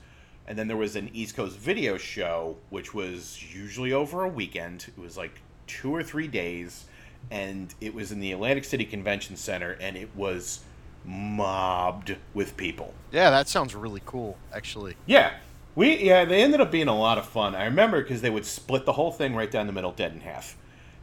[0.47, 4.87] And then there was an East Coast video show, which was usually over a weekend.
[4.89, 6.87] It was like two or three days,
[7.31, 10.61] and it was in the Atlantic City Convention Center, and it was
[11.05, 12.95] mobbed with people.
[13.13, 14.97] Yeah, that sounds really cool, actually.
[15.07, 15.33] Yeah,
[15.75, 17.55] we yeah they ended up being a lot of fun.
[17.55, 20.21] I remember because they would split the whole thing right down the middle, dead in
[20.21, 20.57] half.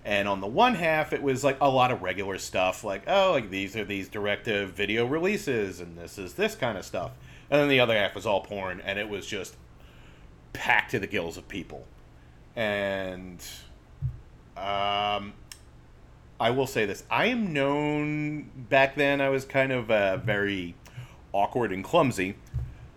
[0.05, 3.31] And on the one half, it was like a lot of regular stuff, like oh,
[3.31, 7.11] like these are these directive video releases, and this is this kind of stuff.
[7.49, 9.55] And then the other half was all porn, and it was just
[10.53, 11.85] packed to the gills of people.
[12.55, 13.45] And
[14.55, 15.33] um,
[16.39, 19.21] I will say this: I am known back then.
[19.21, 20.75] I was kind of uh, very
[21.33, 22.35] awkward and clumsy,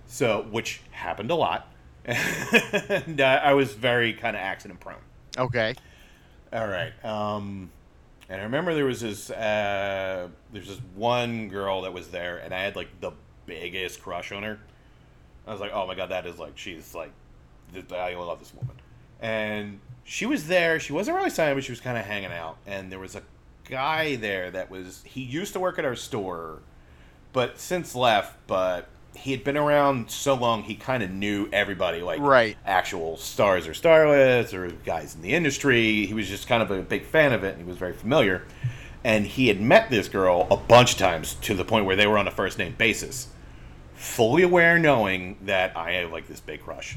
[0.06, 1.72] so which happened a lot.
[2.04, 4.96] and uh, I was very kind of accident prone.
[5.38, 5.74] Okay.
[6.52, 6.92] All right.
[7.04, 7.70] Um,
[8.28, 12.54] and I remember there was this uh, there's this one girl that was there, and
[12.54, 13.12] I had like the
[13.46, 14.58] biggest crush on her.
[15.46, 17.12] I was like, oh my god, that is like she's like,
[17.92, 18.76] I love this woman.
[19.20, 19.80] And
[20.10, 20.80] she was there.
[20.80, 22.56] She wasn't really signing, but she was kind of hanging out.
[22.66, 23.22] And there was a
[23.64, 26.58] guy there that was he used to work at our store,
[27.32, 28.36] but since left.
[28.48, 32.56] But he had been around so long, he kind of knew everybody, like Right.
[32.66, 36.06] actual stars or starlets or guys in the industry.
[36.06, 38.42] He was just kind of a big fan of it, and he was very familiar.
[39.04, 42.08] And he had met this girl a bunch of times to the point where they
[42.08, 43.28] were on a first name basis,
[43.94, 46.96] fully aware, knowing that I have like this big crush.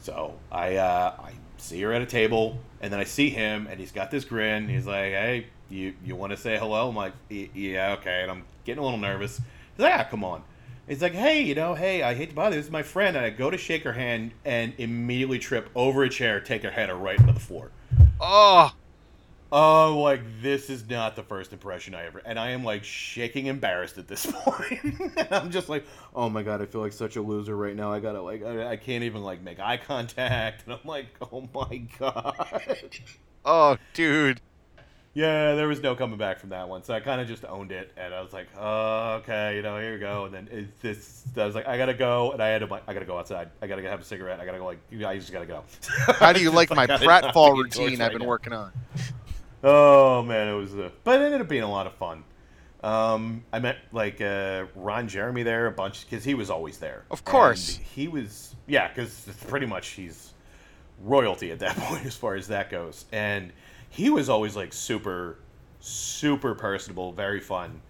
[0.00, 3.78] So I uh, I see her at a table, and then I see him, and
[3.78, 4.68] he's got this grin.
[4.68, 8.44] He's like, "Hey, you you want to say hello?" I'm like, "Yeah, okay." And I'm
[8.64, 9.36] getting a little nervous.
[9.36, 10.42] He's like, "Ah, come on."
[10.88, 12.60] He's like, hey, you know, hey, I hate to bother you.
[12.60, 13.14] This is my friend.
[13.14, 16.70] And I go to shake her hand and immediately trip over a chair, take her
[16.70, 17.70] head right into the floor.
[18.18, 18.72] Oh,
[19.50, 23.46] Oh, like this is not the first impression I ever, and I am like shaking
[23.46, 25.00] embarrassed at this point.
[25.30, 27.90] I'm just like, oh my god, I feel like such a loser right now.
[27.90, 31.48] I gotta like, I, I can't even like make eye contact, and I'm like, oh
[31.54, 32.78] my god.
[33.46, 34.42] oh, dude.
[35.14, 37.72] Yeah, there was no coming back from that one, so I kind of just owned
[37.72, 40.26] it, and I was like, oh, okay, you know, here we go.
[40.26, 42.82] And then it, this, I was like, I gotta go, and I had to like,
[42.86, 43.48] I gotta go outside.
[43.62, 44.40] I gotta go have a cigarette.
[44.40, 45.64] I gotta go like, I just gotta go.
[46.18, 48.72] How do you like my pratfall routine I've been working on?
[49.62, 52.24] Oh man, it was, uh, but it ended up being a lot of fun.
[52.82, 57.04] Um, I met like uh, Ron Jeremy there a bunch because he was always there.
[57.10, 57.76] Of course.
[57.76, 60.32] And he was yeah, because pretty much he's
[61.02, 63.52] royalty at that point as far as that goes, and
[63.90, 65.38] he was always like super,
[65.80, 67.80] super personable, very fun.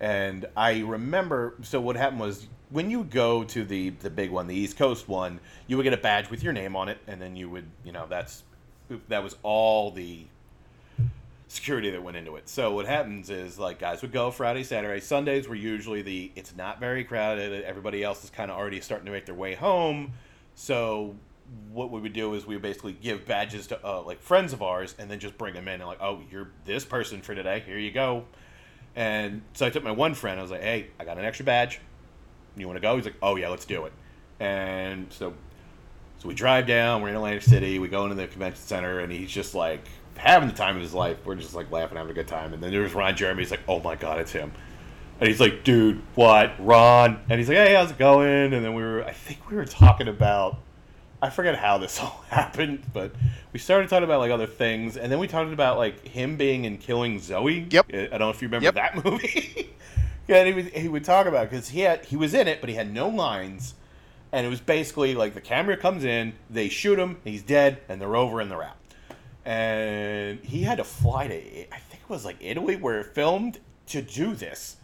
[0.00, 4.46] And I remember, so what happened was when you go to the the big one,
[4.46, 7.20] the East Coast one, you would get a badge with your name on it, and
[7.20, 8.42] then you would, you know, that's
[9.08, 10.24] that was all the
[11.50, 12.48] security that went into it.
[12.48, 16.54] So what happens is like guys would go Friday, Saturday, Sundays were usually the it's
[16.54, 17.64] not very crowded.
[17.64, 20.12] Everybody else is kind of already starting to make their way home.
[20.54, 21.16] So
[21.72, 24.62] what we would do is we would basically give badges to uh, like friends of
[24.62, 27.64] ours and then just bring them in and like oh you're this person for today.
[27.66, 28.24] Here you go.
[28.94, 30.38] And so i took my one friend.
[30.38, 31.80] I was like hey i got an extra badge.
[32.56, 32.94] You want to go?
[32.94, 33.92] He's like oh yeah let's do it.
[34.38, 35.34] And so
[36.18, 37.02] so we drive down.
[37.02, 37.80] We're in atlantic city.
[37.80, 39.88] We go into the convention center and he's just like
[40.20, 42.62] having the time of his life we're just like laughing having a good time and
[42.62, 44.52] then there's ron jeremy he's like oh my god it's him
[45.20, 46.54] and he's like, dude, what?
[46.58, 47.20] Ron?
[47.28, 48.54] And he's like, hey, how's it going?
[48.54, 50.56] And then we were, I think we were talking about,
[51.20, 53.12] I forget how this all happened, but
[53.52, 54.96] we started talking about like other things.
[54.96, 57.66] And then we talked about like him being in Killing Zoe.
[57.70, 57.90] Yep.
[57.92, 58.74] I don't know if you remember Yep.
[58.76, 59.68] that movie.
[60.26, 62.62] yeah, and he, would, he would talk about because he had he was in it,
[62.62, 63.74] but he had no lines.
[64.32, 68.00] And it was basically like the camera comes in, they shoot him, he's dead, and
[68.00, 68.76] they're over and they're out.
[69.44, 73.58] And he had to fly to, I think it was like Italy where it filmed
[73.86, 74.76] to do this.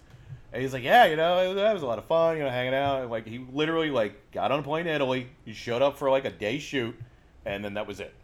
[0.53, 2.73] And he's like, yeah, you know, that was a lot of fun, you know, hanging
[2.73, 3.03] out.
[3.03, 5.29] And, like, he literally, like, got on a plane to Italy.
[5.45, 6.97] He showed up for, like, a day shoot,
[7.45, 8.15] and then that was it.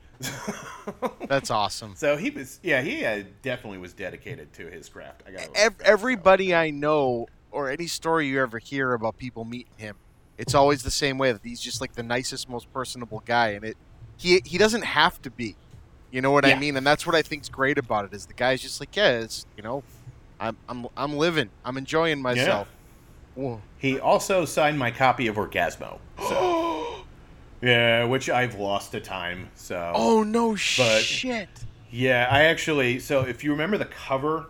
[1.29, 1.95] That's awesome.
[1.97, 5.25] so he was, yeah, he uh, definitely was dedicated to his craft.
[5.27, 9.75] I got Ev- everybody I know, or any story you ever hear about people meeting
[9.77, 9.97] him,
[10.39, 13.65] it's always the same way that he's just like the nicest, most personable guy, and
[13.65, 13.77] it
[14.17, 15.57] he he doesn't have to be.
[16.13, 16.77] You know what I mean?
[16.77, 19.47] And that's what I think's great about it is the guy's just like, yeah, it's
[19.57, 19.83] you know,
[20.39, 22.69] I'm I'm I'm living, I'm enjoying myself.
[23.35, 23.63] Whoa.
[23.79, 25.99] He also signed my copy of Orgasmo.
[26.29, 26.97] So,
[27.63, 29.49] yeah, which I've lost to time.
[29.55, 31.49] So, Oh no But- shit!
[31.91, 32.99] Yeah, I actually.
[32.99, 34.47] So if you remember the cover,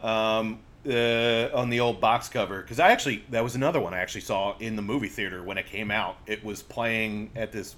[0.00, 3.98] um, uh, on the old box cover, because I actually that was another one I
[3.98, 6.18] actually saw in the movie theater when it came out.
[6.26, 7.74] It was playing at this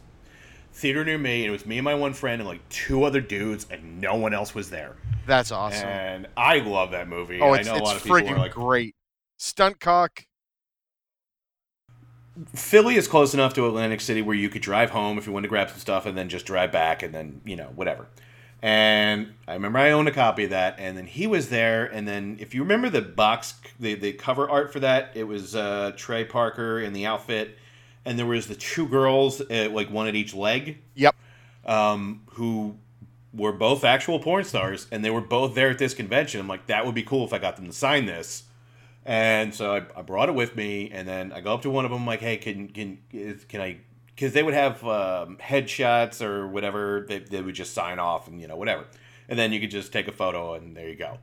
[0.72, 3.20] theater near me, and it was me and my one friend and like two other
[3.20, 4.96] dudes, and no one else was there.
[5.26, 5.88] That's awesome.
[5.88, 7.40] And I love that movie.
[7.40, 8.94] oh, I it's know a lot of people are like, great.
[9.36, 10.24] Stunt cock.
[12.54, 15.44] Philly is close enough to Atlantic City where you could drive home if you wanted
[15.44, 18.06] to grab some stuff and then just drive back and then, you know, whatever.
[18.62, 21.86] And I remember I owned a copy of that, and then he was there.
[21.86, 25.56] And then, if you remember the box, the, the cover art for that, it was
[25.56, 27.56] uh, Trey Parker in the outfit,
[28.04, 31.14] and there was the two girls, uh, like one at each leg, Yep.
[31.66, 32.76] um, who
[33.32, 36.40] were both actual porn stars, and they were both there at this convention.
[36.40, 38.44] I'm like, that would be cool if I got them to sign this.
[39.04, 41.84] And so I, I brought it with me, and then I go up to one
[41.84, 42.98] of them, like, hey, can can
[43.48, 43.78] can I?
[44.06, 48.40] Because they would have um, headshots or whatever, they, they would just sign off and
[48.40, 48.84] you know whatever,
[49.28, 51.18] and then you could just take a photo and there you go.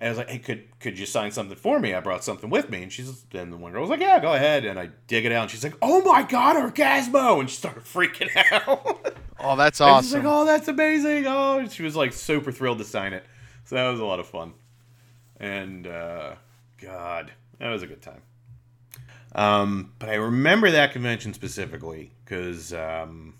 [0.00, 1.94] And I was like, hey, could could you sign something for me?
[1.94, 4.34] I brought something with me, and she's and the one girl was like, yeah, go
[4.34, 4.64] ahead.
[4.64, 7.84] And I dig it out, and she's like, oh my god, Orgasmo, and she started
[7.84, 9.16] freaking out.
[9.38, 10.24] Oh, that's awesome.
[10.24, 11.26] like, oh, that's amazing.
[11.26, 13.24] Oh, and she was like super thrilled to sign it.
[13.64, 14.52] So that was a lot of fun.
[15.38, 16.34] And uh,
[16.80, 18.22] God, that was a good time.
[19.34, 23.34] Um, but I remember that convention specifically because um,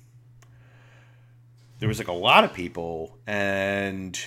[1.78, 4.18] there was like a lot of people, and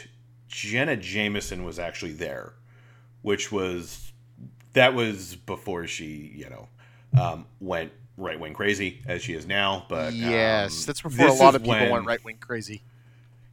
[0.47, 2.53] Jenna Jameson was actually there,
[3.21, 4.11] which was
[4.73, 6.67] that was before she, you know,
[7.19, 9.85] um, went right wing crazy as she is now.
[9.89, 12.83] But yes, um, that's before a lot of people when- went right wing crazy.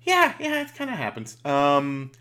[0.03, 1.36] yeah, yeah, it kind of happens.
[1.45, 2.12] Um,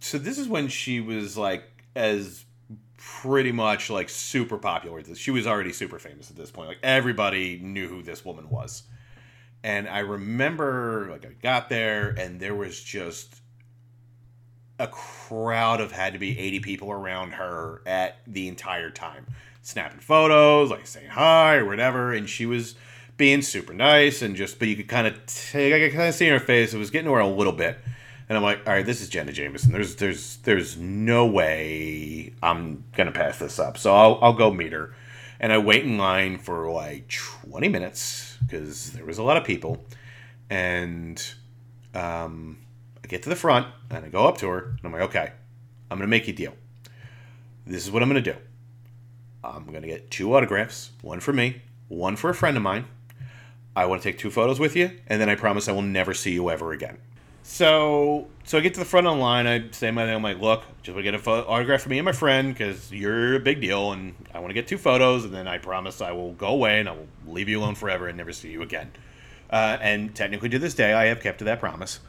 [0.00, 1.64] so this is when she was like
[1.96, 2.44] as
[2.96, 5.02] pretty much like super popular.
[5.14, 6.68] She was already super famous at this point.
[6.68, 8.84] Like everybody knew who this woman was.
[9.62, 13.39] And I remember like I got there and there was just
[14.80, 19.26] a crowd of had to be 80 people around her at the entire time.
[19.62, 22.74] snapping photos, like saying hi or whatever, and she was
[23.18, 26.14] being super nice and just, but you could kind of take, I could kind of
[26.14, 27.78] see in her face, it was getting to her a little bit.
[28.26, 29.72] And I'm like, all right, this is Jenna Jameson.
[29.72, 33.76] There's, there's, there's no way I'm gonna pass this up.
[33.76, 34.94] So I'll, I'll go meet her.
[35.38, 39.44] And I wait in line for like 20 minutes because there was a lot of
[39.44, 39.84] people.
[40.48, 41.22] And
[41.94, 42.58] um,
[43.10, 45.32] get to the front and I go up to her and I'm like, okay,
[45.90, 46.54] I'm gonna make you a deal.
[47.66, 48.36] This is what I'm gonna do.
[49.42, 52.86] I'm gonna get two autographs, one for me, one for a friend of mine.
[53.74, 56.12] I want to take two photos with you, and then I promise I will never
[56.12, 56.98] see you ever again.
[57.42, 59.46] So, so I get to the front of the line.
[59.46, 60.16] I say my name.
[60.16, 62.52] I'm like, look, just want to get an photo- autograph for me and my friend
[62.52, 65.58] because you're a big deal, and I want to get two photos, and then I
[65.58, 68.50] promise I will go away and I will leave you alone forever and never see
[68.50, 68.90] you again.
[69.48, 72.00] Uh, and technically, to this day, I have kept to that promise.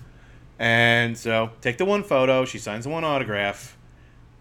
[0.61, 2.45] And so, take the one photo.
[2.45, 3.75] She signs the one autograph.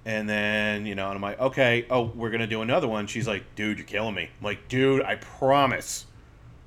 [0.04, 3.06] And then, you know, and I'm like, okay, oh, we're going to do another one.
[3.06, 4.24] She's like, dude, you're killing me.
[4.24, 6.04] I'm like, dude, I promise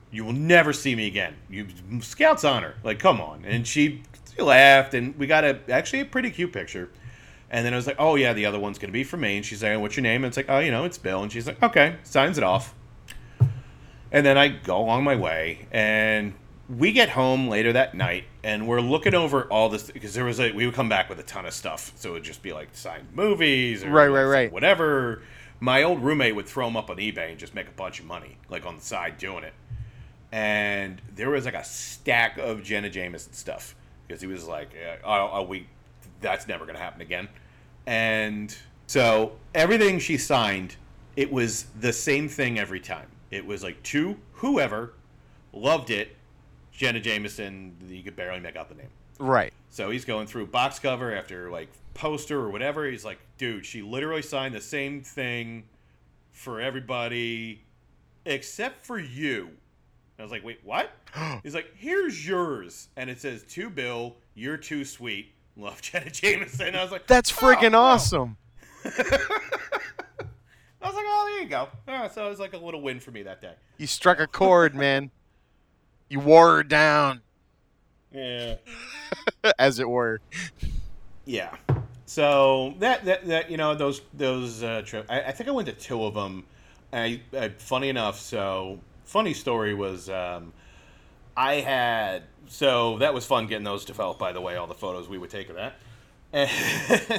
[0.10, 1.36] you will never see me again.
[1.52, 1.68] You
[2.02, 2.74] Scout's honor.
[2.84, 3.46] Like, come on.
[3.46, 4.02] And she,
[4.36, 6.90] she laughed, and we got a actually a pretty cute picture.
[7.52, 9.38] And then I was like, oh, yeah, the other one's going to be for me.
[9.38, 10.24] And she's like, what's your name?
[10.24, 11.22] And it's like, oh, you know, it's Bill.
[11.22, 12.74] And she's like, okay, signs it off.
[14.12, 16.34] And then I go along my way, and
[16.68, 20.40] we get home later that night and we're looking over all this because there was
[20.40, 21.94] a we would come back with a ton of stuff.
[21.96, 24.52] So it would just be like signed movies or Right, right, right.
[24.52, 25.22] whatever.
[25.60, 28.06] My old roommate would throw them up on ebay and just make a bunch of
[28.06, 29.54] money like on the side doing it.
[30.32, 33.76] And there was like a stack of jenna jameson stuff
[34.06, 34.72] because he was like
[35.06, 35.68] oh, oh we
[36.20, 37.30] that's never going to happen again.
[37.86, 38.56] And
[38.88, 40.76] so everything she signed
[41.16, 43.08] it was the same thing every time.
[43.32, 44.94] It was like to whoever
[45.54, 46.16] loved it
[46.74, 48.90] Jenna Jameson, you could barely make out the name.
[49.20, 49.54] Right.
[49.70, 52.86] So he's going through box cover after like poster or whatever.
[52.86, 55.64] He's like, dude, she literally signed the same thing
[56.32, 57.62] for everybody
[58.26, 59.50] except for you.
[60.18, 60.92] I was like, wait, what?
[61.44, 62.90] He's like, here's yours.
[62.96, 65.32] And it says, to Bill, you're too sweet.
[65.58, 66.76] Love Jenna Jameson.
[66.76, 67.82] I was like, That's oh, freaking oh, oh.
[67.82, 68.38] awesome.
[68.86, 71.70] I was like, oh, there you go.
[71.88, 73.54] Right, so it was like a little win for me that day.
[73.78, 75.12] You struck a chord, man.
[76.14, 77.22] You wore her down,
[78.14, 78.58] Yeah.
[79.58, 80.22] as it were.
[81.26, 81.56] Yeah.
[82.06, 85.10] So that that, that you know those those uh, trips.
[85.10, 86.44] I, I think I went to two of them.
[86.94, 88.20] I, I funny enough.
[88.20, 90.54] So funny story was um,
[91.36, 94.20] I had so that was fun getting those developed.
[94.20, 95.74] By the way, all the photos we would take of that.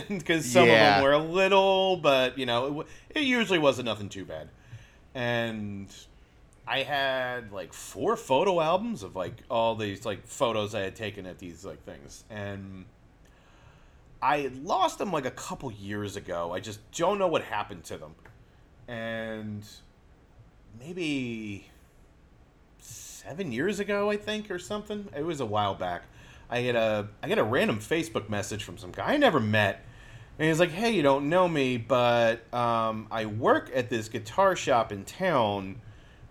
[0.09, 0.72] Because some Yeah.
[0.72, 2.86] of them were a little, but you know, it,
[3.18, 4.51] it usually wasn't nothing too bad.
[5.16, 5.88] And
[6.67, 11.27] I had like four photo albums of like all these like photos I had taken
[11.27, 12.87] at these like things, and
[14.23, 16.53] I lost them like a couple years ago.
[16.53, 18.15] I just don't know what happened to them,
[18.89, 19.62] and
[20.81, 21.67] maybe
[22.79, 25.09] seven years ago, I think, or something.
[25.15, 26.05] It was a while back.
[26.49, 29.85] I get a I get a random Facebook message from some guy I never met,
[30.39, 34.57] and he's like, "Hey, you don't know me, but um, I work at this guitar
[34.57, 35.83] shop in town.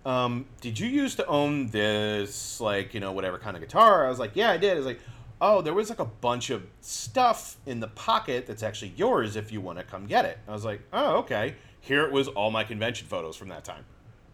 [0.05, 4.09] Um, did you used to own this, like, you know, whatever kind of guitar?" I
[4.09, 4.99] was like, "Yeah, I did." It's like,
[5.39, 9.51] "Oh, there was like a bunch of stuff in the pocket that's actually yours if
[9.51, 12.51] you want to come get it." I was like, "Oh, okay." Here it was all
[12.51, 13.85] my convention photos from that time.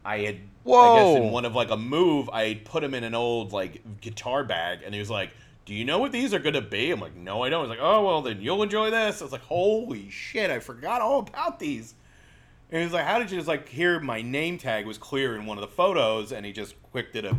[0.06, 1.16] I had, I guess, Whoa.
[1.18, 4.80] in one of like a move, I put him in an old like guitar bag,
[4.84, 5.32] and he was like,
[5.66, 7.80] "Do you know what these are gonna be?" I'm like, "No, I don't." He's like,
[7.82, 11.60] "Oh well, then you'll enjoy this." I was like, "Holy shit, I forgot all about
[11.60, 11.94] these."
[12.72, 15.46] And he's like, "How did you?" Just like here, my name tag was clear in
[15.46, 17.36] one of the photos, and he just quick did a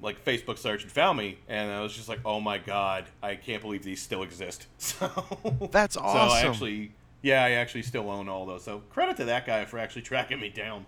[0.00, 3.36] like Facebook search and found me, and I was just like, "Oh my god, I
[3.36, 6.28] can't believe these still exist." So That's awesome.
[6.28, 6.92] So I actually,
[7.22, 8.64] yeah, I actually still own all those.
[8.64, 10.86] So credit to that guy for actually tracking me down.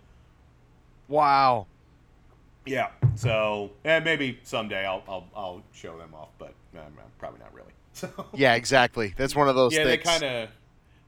[1.08, 1.66] Wow.
[2.66, 2.90] Yeah.
[3.16, 7.72] So, and maybe someday I'll I'll, I'll show them off, but um, probably not really.
[7.92, 9.14] So Yeah, exactly.
[9.16, 10.08] That's one of those yeah, they things.
[10.08, 10.48] kind of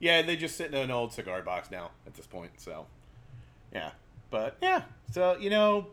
[0.03, 2.51] yeah, they just sit in an old cigar box now at this point.
[2.59, 2.87] So
[3.73, 3.93] yeah,
[4.31, 4.83] but yeah,
[5.13, 5.87] so you know,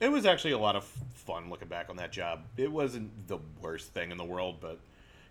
[0.00, 0.84] it was actually a lot of
[1.14, 2.40] fun looking back on that job.
[2.58, 4.78] It wasn't the worst thing in the world, but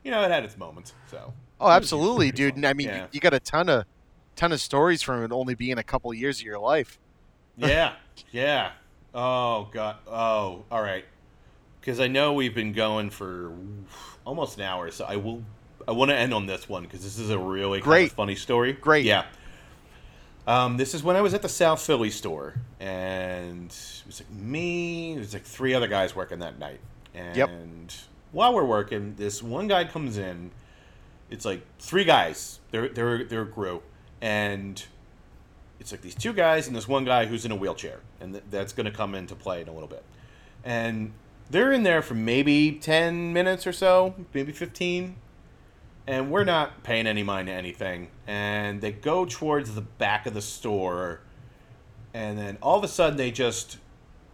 [0.04, 0.94] you know, it had its moments.
[1.12, 2.54] So Oh, absolutely, dude.
[2.56, 2.66] fun.
[2.66, 3.02] I mean, Yeah.
[3.04, 3.86] you, you got a ton of
[4.36, 6.98] ton of stories from it only being a couple years of your life.
[7.58, 7.94] yeah,
[8.32, 8.72] yeah.
[9.14, 9.98] Oh god.
[10.08, 11.06] Oh, all right.
[11.82, 13.52] Because I know we've been going for
[14.26, 15.44] almost an hour, so I will.
[15.88, 18.12] I want to end on this one because this is a really kind Great.
[18.12, 18.74] of funny story.
[18.74, 19.06] Great.
[19.06, 19.26] Yeah.
[20.46, 24.30] Um, this is when I was at the South Philly store, and it was like
[24.32, 25.16] me.
[25.16, 26.80] There's like three other guys working that night,
[27.14, 27.50] and Yep.
[28.32, 30.52] while we're working, this one guy comes in.
[31.30, 32.60] It's like three guys.
[32.72, 33.84] They're they're they're a group,
[34.22, 34.82] and
[35.82, 38.46] it's like these two guys and this one guy who's in a wheelchair, and th-
[38.50, 40.04] that's going to come into play in a little bit.
[40.64, 41.12] And
[41.50, 45.16] they're in there for maybe 10 minutes or so, maybe 15.
[46.08, 48.10] And we're not paying any mind to anything.
[48.26, 51.20] And they go towards the back of the store.
[52.14, 53.78] And then all of a sudden they just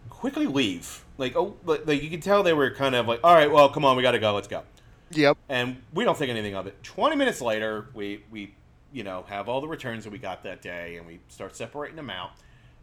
[0.10, 1.04] quickly leave.
[1.18, 3.86] Like, oh, like, you can tell they were kind of like, all right, well, come
[3.86, 4.64] on, we got to go, let's go.
[5.12, 5.38] Yep.
[5.50, 6.82] And we don't think anything of it.
[6.84, 8.54] 20 minutes later, we, we,
[8.92, 11.96] you know, have all the returns that we got that day and we start separating
[11.96, 12.32] them out.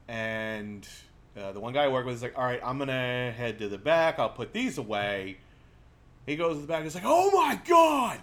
[0.09, 0.87] And
[1.37, 3.59] uh, the one guy I work with is like, all right, I'm going to head
[3.61, 4.19] to the back.
[4.19, 5.39] I'll put these away.
[6.27, 6.83] He goes to the back.
[6.83, 8.19] He's like, oh my God.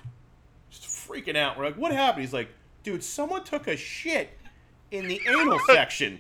[1.07, 1.57] Freaking out.
[1.57, 2.21] We're like, what happened?
[2.23, 2.49] He's like,
[2.83, 4.29] dude, someone took a shit
[4.91, 6.19] in the anal section.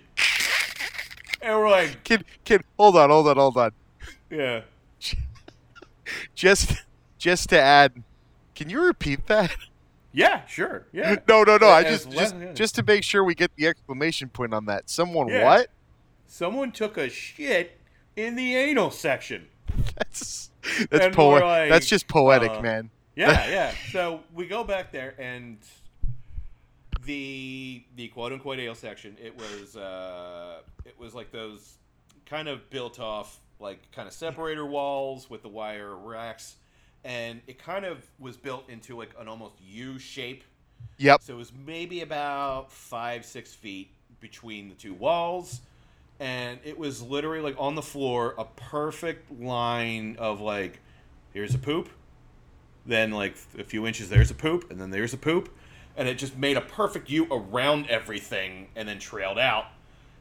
[1.41, 3.71] And we're like, Kid, kid, hold on, hold on, hold on.
[4.29, 4.61] yeah.
[6.35, 6.73] Just,
[7.17, 8.01] just to add,
[8.55, 9.53] can you repeat that?
[10.13, 10.87] Yeah, sure.
[10.93, 11.17] Yeah.
[11.27, 11.67] No, no, no.
[11.67, 12.53] I As just, just, yeah.
[12.53, 14.89] just to make sure we get the exclamation point on that.
[14.89, 15.43] Someone Yeah.
[15.43, 15.67] what?
[16.27, 17.77] Someone took a shit
[18.15, 19.47] in the anal section.
[19.97, 20.49] That's,
[20.89, 21.43] that's poetic.
[21.45, 22.89] like, that's just poetic, uh, man.
[23.17, 23.73] Yeah, yeah.
[23.91, 25.57] So we go back there, and
[27.03, 29.17] the the quote unquote ale section.
[29.21, 31.75] It was uh, it was like those
[32.25, 36.55] kind of built off like kind of separator walls with the wire racks,
[37.03, 40.43] and it kind of was built into like an almost U shape.
[40.97, 41.23] Yep.
[41.23, 43.89] So it was maybe about five six feet
[44.19, 45.61] between the two walls.
[46.19, 50.79] And it was literally like on the floor, a perfect line of like,
[51.31, 51.89] here's a poop,
[52.87, 55.49] then like a few inches there's a poop and then there's a poop.
[55.95, 59.65] And it just made a perfect u around everything and then trailed out.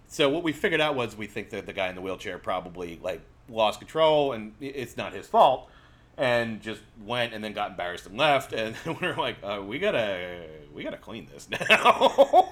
[0.09, 2.99] So what we figured out was we think that the guy in the wheelchair probably
[3.03, 5.69] like lost control and it's not his fault
[6.17, 8.53] and just went and then got embarrassed and left.
[8.53, 10.43] And we were like uh, we gotta
[10.75, 12.51] we gotta clean this now.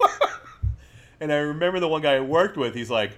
[1.21, 3.13] And i remember the one guy i worked with he's like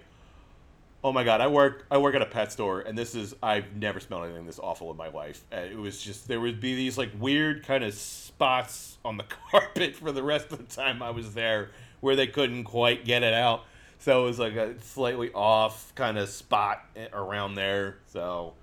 [1.07, 3.77] Oh my god, I work I work at a pet store and this is I've
[3.77, 5.45] never smelled anything this awful in my life.
[5.53, 9.23] Uh, it was just there would be these like weird kind of spots on the
[9.53, 13.23] carpet for the rest of the time I was there where they couldn't quite get
[13.23, 13.67] it out.
[14.01, 17.99] So it was like a slightly off kind of spot around there.
[18.09, 18.55] So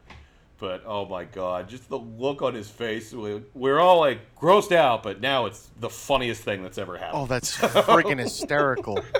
[0.59, 3.13] but oh my god, just the look on his face.
[3.13, 7.21] we- We're all like grossed out, but now it's the funniest thing that's ever happened.
[7.23, 8.99] Oh, that's freaking hysterical.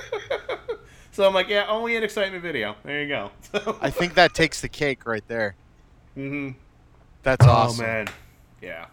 [1.13, 2.75] So I'm like, yeah, only an excitement video.
[2.83, 3.31] There you go.
[3.81, 5.55] I think that takes the cake right there.
[6.15, 6.51] hmm
[7.23, 7.85] That's awesome.
[7.85, 8.09] Oh man,
[8.61, 8.85] yeah.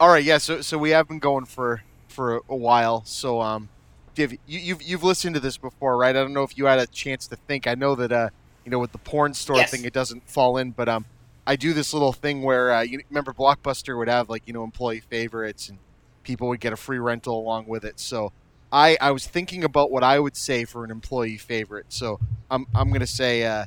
[0.00, 0.38] All right, yeah.
[0.38, 3.02] So, so we have been going for for a while.
[3.06, 3.70] So, um,
[4.14, 6.14] Div, you, you've you've listened to this before, right?
[6.14, 7.66] I don't know if you had a chance to think.
[7.66, 8.28] I know that uh,
[8.64, 9.70] you know, with the porn store Yes.
[9.70, 11.06] thing, it doesn't fall in, but um,
[11.46, 14.64] I do this little thing where uh, you remember Blockbuster would have like you know
[14.64, 15.78] employee favorites, and
[16.24, 17.98] people would get a free rental along with it.
[17.98, 18.30] So.
[18.70, 21.86] I, I was thinking about what I would say for an employee favorite.
[21.88, 22.18] So
[22.50, 23.64] I'm, I'm going to say uh,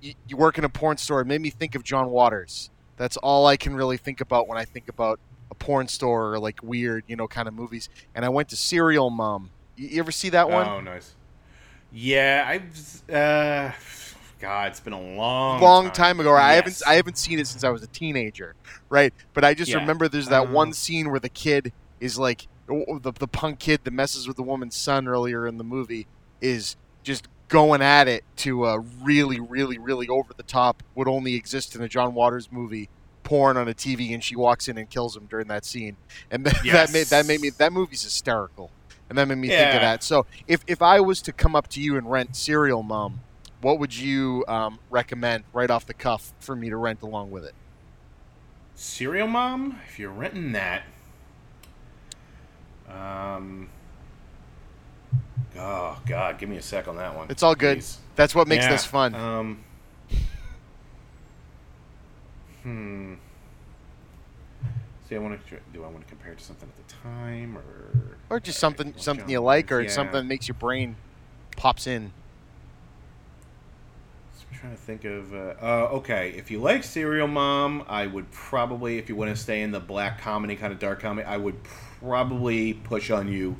[0.00, 1.20] you, you work in a porn store.
[1.20, 2.70] It made me think of John Waters.
[2.96, 5.20] That's all I can really think about when I think about
[5.50, 7.88] a porn store or like weird, you know, kind of movies.
[8.14, 9.50] And I went to Serial Mom.
[9.76, 10.66] You, you ever see that one?
[10.66, 11.14] Oh, nice.
[11.90, 13.02] Yeah, I've.
[13.10, 13.72] Uh,
[14.40, 16.34] God, it's been a long, Long time ago.
[16.36, 18.54] I haven't I haven't seen it since I was a teenager,
[18.90, 19.12] right?
[19.34, 19.78] But I just Yeah.
[19.78, 23.80] remember there's that Um, one scene where the kid is like the the punk kid
[23.84, 26.06] that messes with the woman's son earlier in the movie
[26.40, 31.34] is just going at it to a really really really over the top would only
[31.34, 32.88] exist in a John Waters movie
[33.24, 35.96] porn on a TV and she walks in and kills him during that scene.
[36.30, 38.70] And that, that made that made me that movie's hysterical.
[39.08, 40.02] And that made me think of that.
[40.02, 43.20] So if if I was to come up to you and rent Serial Mom
[43.60, 47.44] what would you um, recommend right off the cuff for me to rent along with
[47.44, 47.54] it?
[48.74, 50.84] Serial Mom, if you're renting that,
[52.90, 53.68] um,
[55.58, 57.28] oh God, give me a sec on that one.
[57.30, 57.78] It's all good.
[57.78, 57.98] please.
[58.16, 59.14] That's what makes Yeah, this fun.
[59.14, 59.64] Um,
[62.62, 63.14] hmm.
[65.08, 65.56] See, I want to.
[65.72, 68.92] Do I want to compare it to something at the time, or or just something
[68.96, 70.96] something you like, or Waters, something that makes your brain
[71.56, 72.12] pops in.
[74.50, 75.32] I'm trying to think of.
[75.32, 79.36] Uh, uh, okay, if you like Serial Mom, I would probably, if you want to
[79.36, 81.87] stay in the black comedy kind of dark comedy, I would probably
[82.84, 83.56] push on you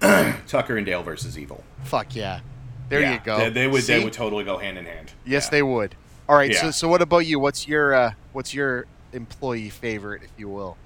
[0.00, 1.62] Tucker and Dale versus Evil.
[1.84, 2.40] Fuck yeah.
[2.88, 3.38] There Yeah, you go.
[3.38, 3.82] They, they would.
[3.84, 5.12] They would totally go hand in hand.
[5.24, 5.50] Yes, Yeah.
[5.50, 5.94] they would.
[6.28, 6.54] All right.
[6.54, 6.70] So Yeah.
[6.70, 7.38] so what about you?
[7.38, 10.76] What's your uh, what's your employee favorite, if you will?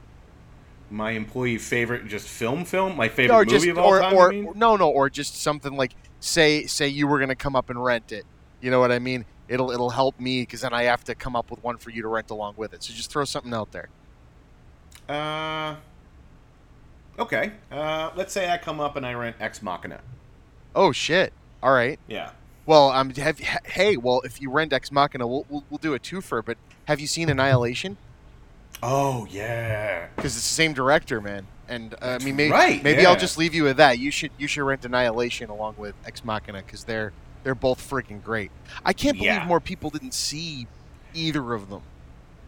[0.91, 2.97] My employee favorite, just film, film.
[2.97, 4.15] My favorite or movie just of all or time.
[4.15, 4.53] or you mean?
[4.57, 8.13] no no or just something like say say you were gonna come up and rent
[8.13, 8.25] it.
[8.61, 9.25] You know what I mean?
[9.49, 12.03] It'll it'll help me because then I have to come up with one for you
[12.03, 12.83] to rent along with it.
[12.83, 13.89] So just throw something out there.
[15.09, 15.77] Uh,
[17.19, 17.53] okay.
[17.71, 20.01] Uh, let's say I come up and I rent Ex Machina.
[20.75, 21.33] Oh shit!
[21.63, 21.99] All right.
[22.07, 22.31] Yeah.
[22.67, 25.99] Well, um, have hey, well, if you rent Ex Machina, we'll, we'll, we'll do a
[25.99, 26.45] twofer.
[26.45, 27.97] But have you seen Annihilation?
[28.83, 30.09] Oh yeah.
[30.15, 31.47] Because it's the same director, man.
[31.69, 33.09] And uh, I mean, maybe right, maybe yeah.
[33.11, 33.99] I'll just leave you with that.
[33.99, 37.13] You should you should rent Annihilation along with Ex Machina because they're
[37.43, 38.51] they're both freaking great.
[38.85, 39.47] I can't believe Yeah.
[39.47, 40.67] more people didn't see
[41.15, 41.83] either of them.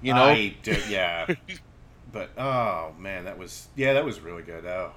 [0.03, 1.35] You know, I do, yeah.
[2.13, 4.65] but oh man, that was yeah, that was really good.
[4.67, 4.93] Oh,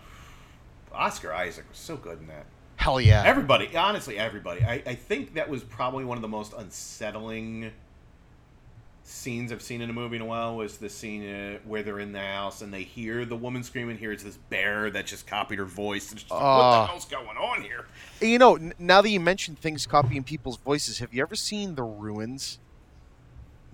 [0.93, 2.45] Oscar Isaac was so good in that.
[2.75, 3.23] hell yeah.
[3.25, 4.63] Everybody, honestly, everybody.
[4.63, 7.71] I, I think that was probably one of the most unsettling
[9.05, 10.55] scenes I've seen in a movie in a while.
[10.55, 13.97] Was the scene uh, where they're in the house and they hear the woman screaming.
[13.97, 16.11] Here it's this bear that just copied her voice.
[16.11, 16.81] And like, what Ah.
[16.81, 17.85] the hell's going on here?
[18.21, 21.83] you know, now that you mention things copying people's voices, have you ever seen The
[21.83, 22.59] Ruins?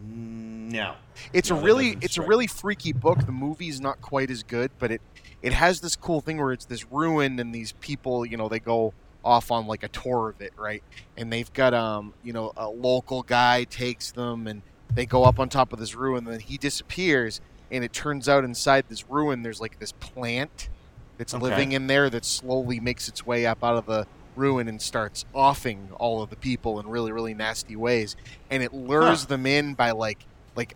[0.01, 0.95] No,
[1.33, 3.25] It's No, a really it's a really freaky book.
[3.25, 5.01] The movie's not quite as good, but it
[5.41, 8.59] it has this cool thing where it's this ruin and these people, you know, they
[8.61, 8.93] go
[9.23, 10.83] off on like a tour of it, right?
[11.17, 14.63] And they've got um, you know, a local guy takes them and
[14.95, 17.41] they go up on top of this ruin and then he disappears
[17.71, 20.69] and it turns out inside this ruin there's like this plant
[21.17, 21.43] that's Okay.
[21.43, 24.05] living in there that slowly makes its way up out of the
[24.39, 28.15] ruin and starts offing all of the people in really really nasty ways.
[28.49, 29.27] And it lures Huh.
[29.27, 30.25] them in by like
[30.55, 30.75] like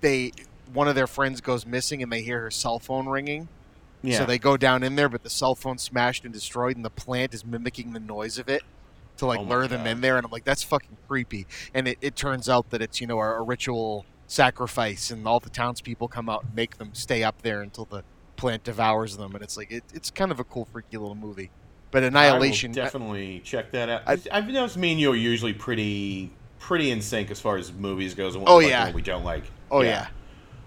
[0.00, 0.32] they
[0.72, 3.48] one of their friends goes missing and they hear her cell phone ringing.
[4.04, 6.84] Yeah, so they go down in there but the cell phone's smashed and destroyed and
[6.84, 8.62] the plant is mimicking the noise of it
[9.18, 9.90] to like Oh lure them God.
[9.90, 10.16] in there.
[10.16, 11.46] And i'm like that's fucking creepy.
[11.74, 15.38] And it, it turns out that it's you know a, a ritual sacrifice and all
[15.40, 18.02] the townspeople come out and make them stay up there until the
[18.36, 19.34] plant devours them.
[19.34, 21.50] And it's like it, it's kind of a cool freaky little movie
[21.92, 24.02] but annihilation I will definitely check that out.
[24.06, 27.56] I- I, have noticed me and you are usually pretty pretty in sync as far
[27.56, 28.86] as movies goes and what Oh, we like yeah.
[28.86, 29.44] and we don't like.
[29.70, 30.08] oh yeah.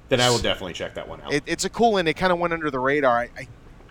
[0.08, 1.34] Then I will definitely check that one out.
[1.34, 2.08] It, it's a cool one.
[2.08, 3.18] It kind of went under the radar.
[3.22, 3.48] I, I,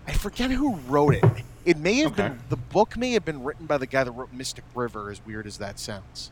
[0.07, 1.25] I forget who wrote it.
[1.65, 2.29] It may have Okay.
[2.29, 5.11] been the book may have been written by the guy that wrote Mystic River.
[5.11, 6.31] As weird as that sounds,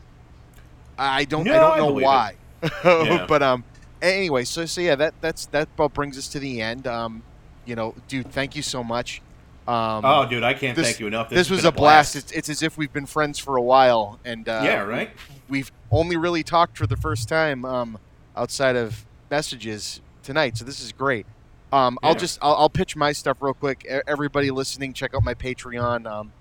[0.98, 2.36] I don't No, I don't I know why.
[2.84, 3.26] Yeah.
[3.26, 3.64] but um,
[4.00, 6.86] anyway, so so yeah, that that's that about brings us to the end.
[6.86, 7.22] Um,
[7.64, 9.20] you know, dude, thank you so much.
[9.66, 11.28] Um, oh, dude, I can't this- thank you enough.
[11.28, 12.16] this, has was a blast.
[12.16, 15.10] It's, it's as if we've been friends for a while, and uh, yeah, right.
[15.48, 17.98] we've only really talked for the first time um,
[18.36, 21.26] outside of messages tonight, so this is great.
[21.72, 23.86] Um, I'll just I'll, I'll pitch my stuff real quick.
[24.06, 26.06] Everybody listening, check out my Patreon.
[26.06, 26.32] Um,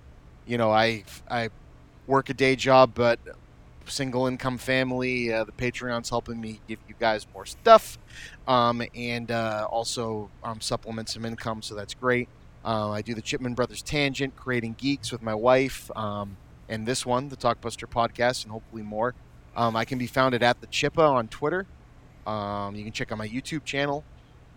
[0.45, 1.49] you know, I I
[2.05, 3.19] work a day job, but
[3.85, 5.31] single income family.
[5.31, 7.97] Uh, the Patreon's helping me give you guys more stuff,
[8.47, 12.27] um, and uh, also um, supplement some income, so that's great.
[12.63, 16.37] Uh, I do the Chipman Brothers Tangent, creating geeks with my wife, um,
[16.69, 19.15] and this one, the Talkbuster podcast, and hopefully more.
[19.55, 21.65] Um, I can be found at, at the Chippa on Twitter.
[22.25, 24.03] Um, you can check out my YouTube channel.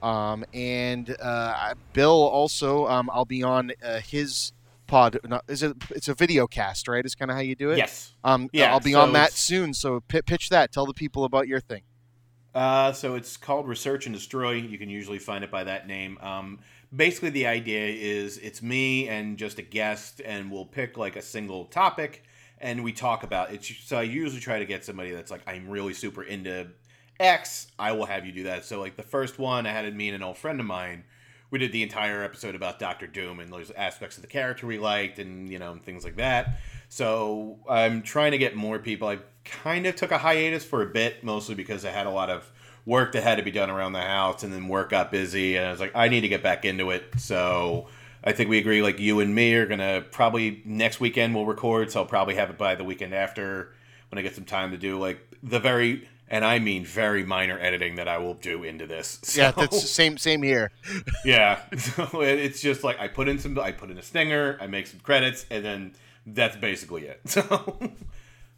[0.03, 4.53] Um, and uh, Bill also, um, I'll be on uh, his
[4.87, 5.19] pod.
[5.25, 5.75] No, is it?
[5.91, 7.05] It's a video cast, right?
[7.05, 7.79] Is kind of how you do it.
[7.79, 8.13] Yes.
[8.23, 9.73] Um, Yeah, I'll be so on that it's- soon.
[9.73, 10.73] So pi pitch that.
[10.73, 11.83] Tell the people about your thing.
[12.55, 14.53] Uh, so it's called Research and Destroy.
[14.53, 16.19] You can usually find it by that name.
[16.21, 16.61] Um,
[16.95, 21.22] basically, the idea is it's me and just a guest, and we'll pick like a
[21.22, 22.24] single topic,
[22.59, 23.64] and we talk about it.
[23.64, 26.68] So I usually try to get somebody that's like, I'm really super into
[27.20, 27.68] X.
[27.78, 28.64] I will have you do that.
[28.64, 31.05] So like the first one, I had me and an old friend of mine.
[31.51, 34.78] We did the entire episode about Doctor Doom and those aspects of the character we
[34.78, 36.59] liked, and you know things like that.
[36.88, 39.09] So I'm trying to get more people.
[39.09, 42.30] I kind of took a hiatus for a bit, mostly because I had a lot
[42.30, 42.51] of
[42.87, 45.67] work that had to be done around the house, and then work got busy, and
[45.67, 47.04] I was like, I need to get back into it.
[47.18, 47.88] So
[48.22, 51.91] I think we agree, like you and me are gonna probably next weekend we'll record.
[51.91, 53.72] So I'll probably have it by the weekend after
[54.11, 56.09] when I get some time to do like the very.
[56.26, 59.21] And I mean very minor editing that I will do into this.
[59.37, 60.71] Yeah, So- that's same same here.
[61.25, 61.61] yeah.
[61.76, 64.67] So it- it's just like I put in some, I put in a stinger, I
[64.67, 65.92] make some credits, and then
[66.26, 67.21] that's basically it.
[67.29, 67.79] So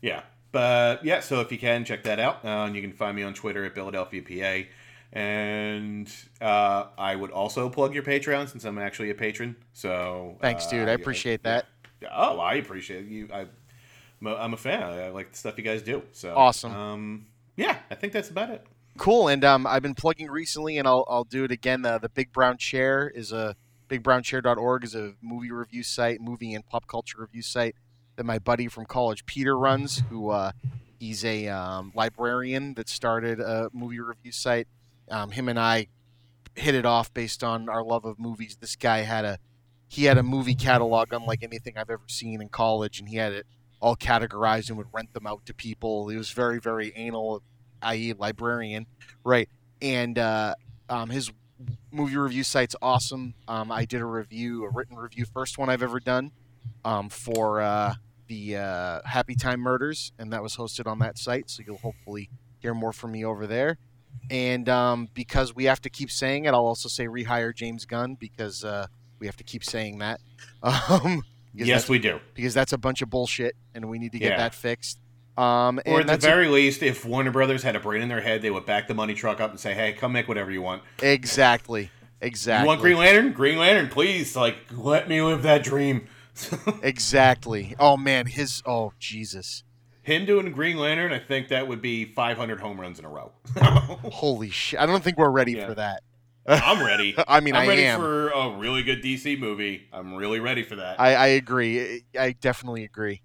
[0.00, 0.22] yeah,
[0.56, 1.20] but yeah.
[1.20, 3.66] So if you can check that out, uh, and you can find me on Twitter
[3.66, 4.68] at Billadelphia PA.
[5.12, 6.10] And
[6.40, 9.56] uh, I would also plug your Patreon since I'm actually a patron.
[9.74, 10.88] So Thanks, uh, dude.
[10.88, 11.66] I appreciate that.
[12.00, 12.08] yeah.
[12.10, 13.28] Oh, I appreciate you.
[13.32, 13.40] I,
[14.20, 14.82] I'm a- I'm a fan.
[14.82, 16.02] I like the stuff you guys do.
[16.12, 16.74] So Awesome.
[16.74, 17.26] Um,
[17.56, 18.66] yeah, I think that's about it.
[18.96, 19.28] Cool.
[19.28, 21.84] And um, I've been plugging recently, and I'll, I'll do it again.
[21.84, 23.56] Uh, the Big Brown Chair is a
[23.90, 27.76] bigbrownchair.org is a movie review site, movie and pop culture review site
[28.16, 30.02] that my buddy from college, Peter, runs.
[30.10, 30.52] Who uh,
[30.98, 34.68] he's a um, librarian that started a movie review site.
[35.10, 35.88] Um, him and I
[36.54, 38.56] hit it off based on our love of movies.
[38.60, 39.38] This guy had a
[39.88, 43.32] he had a movie catalog unlike anything I've ever seen in college, and he had
[43.32, 43.46] it
[43.80, 46.08] all categorized and would rent them out to people.
[46.08, 47.42] He was very very anal,
[47.82, 48.86] i.e., librarian,
[49.22, 49.48] right?
[49.80, 50.54] And uh,
[50.88, 51.30] um, his
[51.92, 53.34] movie review site's awesome.
[53.46, 56.32] Um, I did a review, a written review, first one I've ever done
[56.84, 57.94] um, for uh,
[58.26, 61.50] the uh, Happy Time Murders, and that was hosted on that site.
[61.50, 62.28] So you'll hopefully
[62.58, 63.78] hear more from me over there.
[64.30, 68.14] And um, because we have to keep saying it, I'll also say rehire James Gunn
[68.14, 68.86] because uh,
[69.18, 70.20] we have to keep saying that.
[70.62, 71.22] Um,
[71.54, 72.20] Yes, we do.
[72.34, 74.36] because that's a bunch of bullshit, and we need to get Yeah.
[74.36, 74.98] that fixed.
[75.38, 78.08] Um, Or at the that's a- very least, if Warner Brothers had a brain in
[78.10, 80.50] their head, they would back the money truck up and say, "Hey, come make whatever
[80.50, 80.82] you want.
[81.02, 81.90] exactly,
[82.20, 82.64] exactly.
[82.64, 83.32] You want Green Lantern?
[83.32, 84.36] Green Lantern, please.
[84.36, 86.08] Like, let me live that dream."
[86.82, 87.74] Exactly.
[87.78, 89.62] Oh man, his oh Jesus.
[90.02, 93.32] Him doing Green Lantern, I think that would be 500 home runs in a row.
[93.60, 94.78] Holy shit.
[94.78, 95.66] I don't think we're ready Yeah.
[95.66, 96.02] for that.
[96.46, 97.16] I'm ready.
[97.28, 97.98] I mean, I'm I ready am.
[97.98, 99.88] for a really good DC movie.
[99.92, 101.00] I'm really ready for that.
[101.00, 102.04] I, I agree.
[102.18, 103.22] I definitely agree.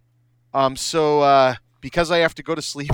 [0.56, 2.92] Um, so uh, because I have to go to sleep,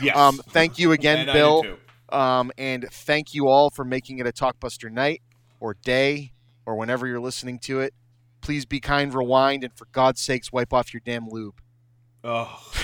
[0.00, 0.14] yes.
[0.14, 1.64] um, thank you again, Bill.
[2.10, 5.22] Um, and thank you all for making it a Talkbuster night
[5.58, 6.32] or day
[6.66, 7.94] or whenever you're listening to it.
[8.40, 11.60] Please be kind, rewind, and for God's sakes, wipe off your damn lube.
[12.24, 12.60] Oh.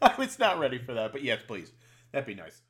[0.00, 1.72] I was not ready for that, but yes, please.
[2.12, 2.62] That'd be nice.